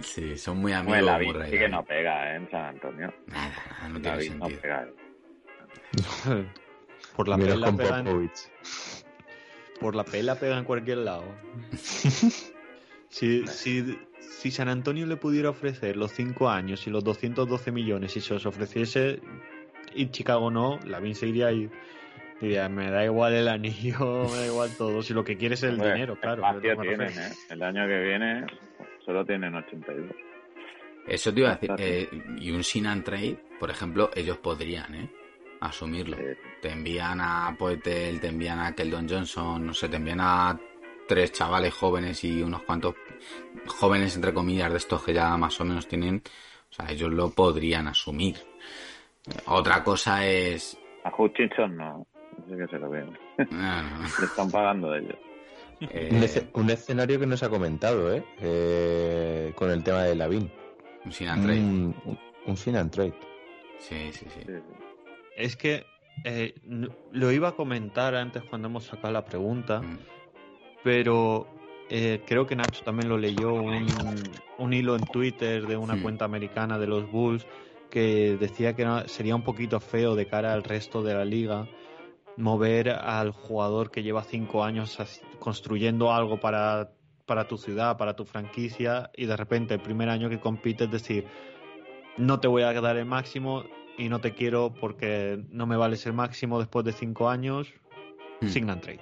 [0.00, 1.18] Sí, son muy Bueno, amigos.
[1.20, 1.74] vi, Murray, sí que David.
[1.74, 2.36] no pega ¿eh?
[2.36, 3.14] en San Antonio.
[3.26, 4.60] Nada, nada, no tiene vi, no sentido.
[4.60, 4.88] pega.
[7.16, 8.50] Por la Menos pela con pega en, Popovich.
[9.80, 11.24] por la pela pega en cualquier lado.
[13.08, 18.16] si, si, si San Antonio le pudiera ofrecer los 5 años y los 212 millones
[18.16, 19.20] y se los ofreciese
[19.94, 21.70] y Chicago no, la se iría y
[22.40, 25.70] diría, me da igual el anillo, me da igual todo, si lo que quieres es
[25.70, 26.42] el dinero, claro.
[26.60, 27.08] tienen.
[27.08, 27.32] ¿eh?
[27.48, 28.46] El año que viene
[29.06, 30.14] solo tienen 82.
[31.06, 31.70] Eso te iba a decir.
[31.78, 32.08] Eh,
[32.38, 35.10] y un sin and trade, por ejemplo, ellos podrían, ¿eh?
[35.60, 36.16] Asumirlo.
[36.16, 36.24] Sí.
[36.60, 40.58] Te envían a Poetel, te envían a Keldon Johnson, no sé, te envían a
[41.06, 42.96] tres chavales jóvenes y unos cuantos
[43.66, 46.22] jóvenes, entre comillas, de estos que ya más o menos tienen.
[46.68, 48.36] O sea, ellos lo podrían asumir.
[49.46, 50.76] Otra cosa es.
[51.04, 52.06] A Hutchinson no.
[52.36, 53.16] No sé que se lo ven.
[53.50, 54.04] no, no, no.
[54.18, 55.16] Le están pagando ellos.
[55.80, 58.24] Eh, Un, escenario que no se ha comentado, ¿eh?
[58.40, 60.50] Eh, con el tema de Lavin.
[61.04, 61.58] un sin and trade.
[61.60, 63.14] Un, un, un sin and trade.
[63.78, 64.40] Sí, sí, sí.
[65.36, 65.84] Es que
[66.24, 66.54] eh,
[67.12, 69.98] lo iba a comentar antes cuando hemos sacado la pregunta, Mm.
[70.82, 71.46] pero
[71.90, 76.24] eh, creo que Nacho también lo leyó un, un hilo en Twitter de una cuenta
[76.24, 77.46] americana de los Bulls
[77.90, 81.68] que decía que era- sería un poquito feo de cara al resto de la liga
[82.36, 84.98] mover al jugador que lleva cinco años
[85.38, 86.90] construyendo algo para,
[87.24, 91.26] para tu ciudad, para tu franquicia, y de repente el primer año que compites decir,
[92.16, 93.64] no te voy a dar el máximo
[93.98, 97.72] y no te quiero porque no me vales el máximo después de cinco años,
[98.40, 98.48] Mm.
[98.48, 99.00] sign and trade.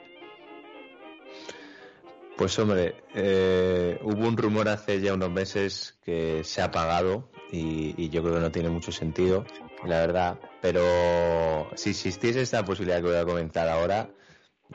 [2.36, 7.94] Pues hombre, eh, hubo un rumor hace ya unos meses que se ha pagado y,
[7.96, 9.44] y yo creo que no tiene mucho sentido,
[9.84, 10.38] la verdad.
[10.60, 14.10] Pero si existiese esta posibilidad que voy a comentar ahora,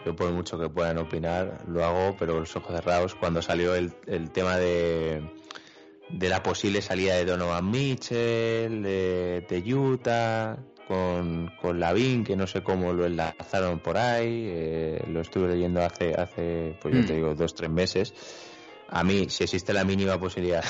[0.05, 3.15] yo por mucho que puedan opinar, lo hago, pero con los ojos cerrados.
[3.15, 5.21] Cuando salió el, el tema de,
[6.09, 10.57] de la posible salida de Donovan Mitchell, de, de Utah,
[10.87, 15.83] con, con Lavin, que no sé cómo lo enlazaron por ahí, eh, lo estuve leyendo
[15.83, 17.05] hace, hace pues yo Mm.
[17.05, 18.13] te digo, dos, tres meses.
[18.91, 20.63] A mí, si existe la mínima posibilidad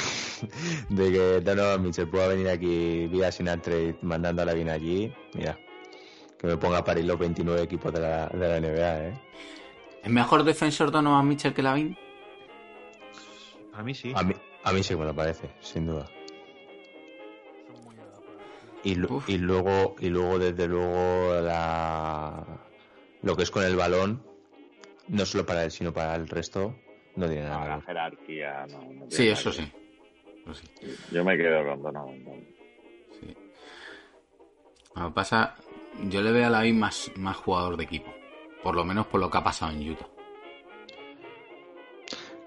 [0.90, 5.58] de que Donovan Mitchell pueda venir aquí vía sin trade mandando a Lavin allí, mira,
[6.38, 9.22] que me ponga a parir los 29 equipos de la, de la NBA, ¿eh?
[10.04, 11.98] ¿Es mejor defensor Donovan Mitchell que Lavin?
[13.74, 14.12] A mí sí.
[14.16, 14.34] A mí,
[14.64, 16.06] a mí sí me lo parece, sin duda.
[18.84, 22.46] Y, y luego, y luego desde luego la
[23.22, 24.24] lo que es con el balón,
[25.08, 26.76] no solo para él, sino para el resto,
[27.16, 27.62] no tiene nada.
[27.64, 27.86] que la ver.
[27.86, 28.78] jerarquía no.
[28.80, 29.72] no tiene Sí, eso sí.
[30.46, 30.68] Eso sí.
[31.12, 32.24] Yo me quedo con Donovan.
[33.20, 33.36] sí.
[34.96, 35.56] Lo que pasa,
[36.10, 38.14] yo le veo a Lavin más, más jugador de equipo.
[38.64, 40.08] Por lo menos por lo que ha pasado en Utah.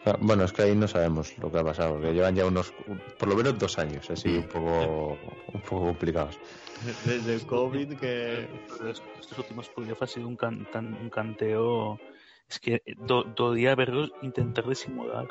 [0.04, 2.74] Ah, Bueno, es que ahí no sabemos lo que ha pasado, porque llevan ya unos,
[3.18, 5.16] por lo menos dos años, así un poco,
[5.52, 6.38] un poco complicados.
[7.06, 8.48] Desde el COVID que...
[9.20, 12.00] Estos últimos playoffs ha sido un, can- tan- un canteo.
[12.52, 15.26] Es que do, dodía verlos intentar disimular.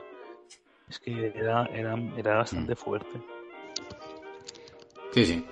[0.89, 3.21] Es que era, era, era bastante fuerte.
[5.11, 5.45] Sí, sí.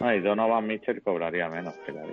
[0.00, 2.06] No, y Donovan Mitchell cobraría menos que la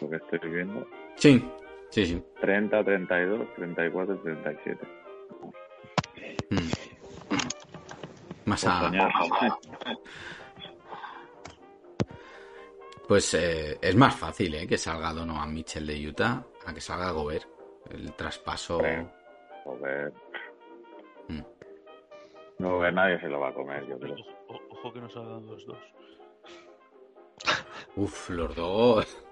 [0.00, 0.88] Lo que estoy viendo.
[1.16, 1.44] Sí,
[1.90, 2.22] sí, sí.
[2.40, 4.88] 30, 32, 34, 37.
[6.48, 6.56] Mm.
[8.46, 9.58] Más Por a.
[13.06, 14.66] Pues eh, es más fácil ¿eh?
[14.66, 17.46] que salga Donovan Mitchell de Utah a que salga Gobert.
[17.90, 18.76] El traspaso.
[18.76, 19.06] Hombre.
[19.64, 20.12] Joder.
[22.58, 24.16] No, que nadie se lo va a comer, yo creo.
[24.48, 25.78] Ojo, ojo que no salgan los dos.
[27.96, 29.24] Uf, los dos.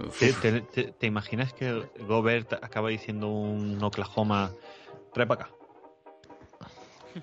[0.00, 0.18] Uf.
[0.18, 4.50] ¿Te, te- te- te imaginas que Gobert acaba diciendo un Oklahoma,
[5.14, 5.54] trae para acá?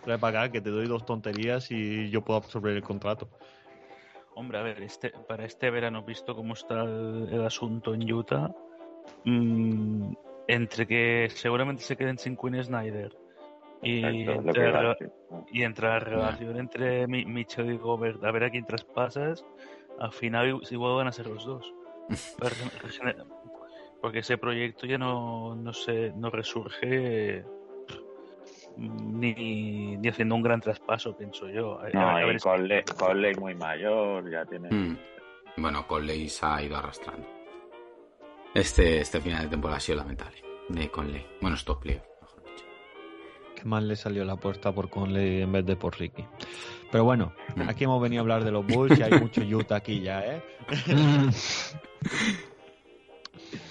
[0.04, 3.30] Trae para acá que te doy dos tonterías y yo puedo absorber el contrato.
[4.34, 8.50] Hombre, a ver, este, para este verano, visto cómo está el, el asunto en Utah,
[9.26, 10.14] mm,
[10.48, 13.16] entre que seguramente se queden sin Quinn Snyder
[13.82, 14.98] y, Exacto, entre, la,
[15.52, 19.46] y entre la relación entre Mi- Mitchell y Gobert, a ver a quién traspasas,
[20.00, 21.74] al final igual- van a ser los dos.
[24.02, 27.44] Porque ese proyecto ya no, no, se, no resurge
[28.78, 31.80] mm, ni, ni haciendo un gran traspaso, pienso yo.
[31.80, 32.40] A- No, a- ver, y
[32.98, 34.70] Conley muy mayor, ya tiene...
[34.70, 34.98] Mm.
[35.58, 37.28] Bueno, Conley se ha ido arrastrando.
[38.54, 40.38] Este, este final de temporada ha sido lamentable.
[40.70, 41.26] De Conley.
[41.42, 42.66] Bueno, stop playoff, mejor dicho.
[43.56, 46.24] Qué mal le salió la puerta por Conley en vez de por Ricky.
[46.92, 47.70] Pero bueno, Mm.
[47.70, 50.42] aquí hemos venido a hablar de los Bulls y hay mucho Utah aquí ya, ¿eh?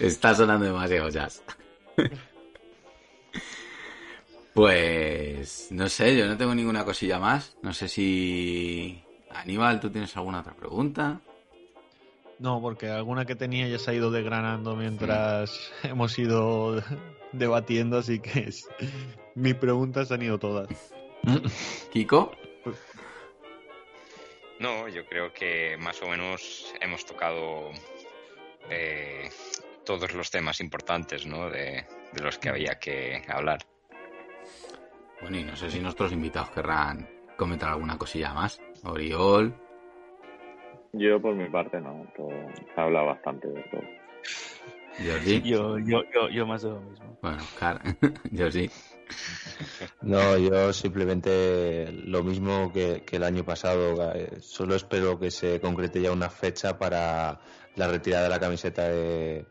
[0.01, 1.43] Está sonando demasiado jazz.
[4.55, 7.57] Pues no sé, yo no tengo ninguna cosilla más.
[7.63, 11.23] No sé si Aníbal, ¿tú tienes alguna otra pregunta?
[12.43, 16.83] No, porque alguna que tenía ya se ha ido desgranando mientras hemos ido
[17.33, 18.69] debatiendo, así que es-
[19.37, 20.69] mis preguntas han ido todas.
[21.93, 22.33] Kiko,
[24.59, 27.71] No, yo creo que más o menos hemos tocado
[28.71, 29.29] eh,
[29.85, 31.49] todos los temas importantes, ¿no?
[31.49, 33.61] De, de los que había que hablar.
[35.21, 38.61] bueno, y no sé si nuestros invitados querrán comentar alguna cosilla más.
[38.85, 39.55] Oriol,
[40.93, 43.83] Yo por mi parte no, todo, se habla bastante de todo.
[44.99, 45.41] Jordi.
[45.43, 47.17] yo, yo, yo, yo más de lo mismo.
[47.23, 47.81] Bueno, Car,
[48.37, 48.71] Jordi.
[50.03, 54.13] No, yo simplemente lo mismo que, que el año pasado.
[54.15, 57.41] eh, Solo espero que se concrete ya una fecha para
[57.77, 59.47] la retirada de la camiseta de,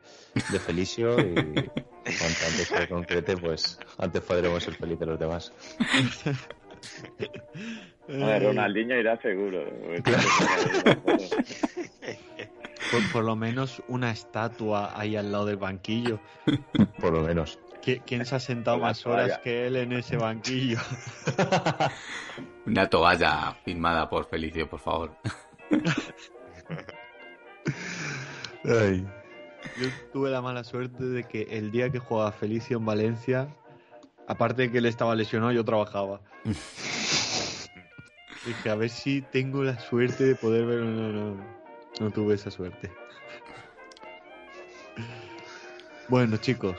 [0.52, 5.52] de Felicio y cuanto antes se concrete, pues antes podremos ser felices los demás.
[8.12, 9.64] A ver, Ronaldinho irá seguro.
[12.92, 16.20] Por, por lo menos una estatua ahí al lado del banquillo.
[17.00, 17.58] Por lo menos.
[17.82, 19.42] ¿Qui- ¿Quién se ha sentado más horas toalla.
[19.44, 20.78] que él en ese banquillo?
[22.66, 25.16] Una toalla firmada por Felicio, por favor.
[28.66, 29.06] Ay.
[29.80, 33.48] Yo tuve la mala suerte de que el día que jugaba Felicio en Valencia,
[34.28, 36.20] aparte de que él estaba lesionado, yo trabajaba.
[38.46, 40.80] Dije, a ver si tengo la suerte de poder ver.
[40.80, 41.44] No, no, no,
[42.00, 42.92] no tuve esa suerte.
[46.08, 46.76] Bueno, chicos,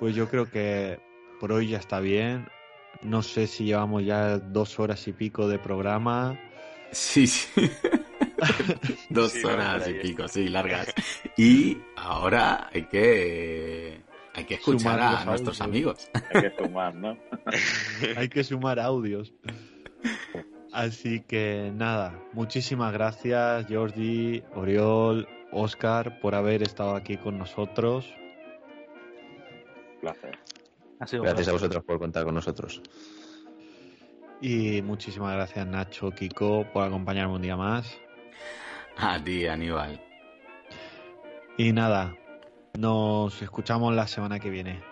[0.00, 0.98] pues yo creo que
[1.40, 2.48] por hoy ya está bien.
[3.02, 6.38] No sé si llevamos ya dos horas y pico de programa.
[6.90, 7.48] Sí, sí.
[9.08, 10.92] Dos Sí, horas y pico, sí, largas.
[11.36, 14.00] Y ahora hay que
[14.34, 16.08] hay que escuchar Sumar a nuestros audios.
[16.10, 16.10] amigos.
[16.34, 17.16] Hay que sumar, ¿no?
[18.16, 19.32] Hay que sumar audios.
[20.72, 28.10] Así que nada, muchísimas gracias Jordi, Oriol, Oscar por haber estado aquí con nosotros.
[30.00, 30.38] Placer.
[30.98, 32.80] Ha sido un Gracias a vosotros por contar con nosotros.
[34.40, 37.94] Y muchísimas gracias Nacho, Kiko por acompañarme un día más.
[38.96, 40.00] A ti, Aníbal.
[41.58, 42.16] Y nada,
[42.78, 44.82] nos escuchamos la semana que viene.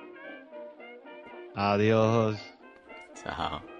[1.55, 2.39] Adiós.
[3.15, 3.80] Chao.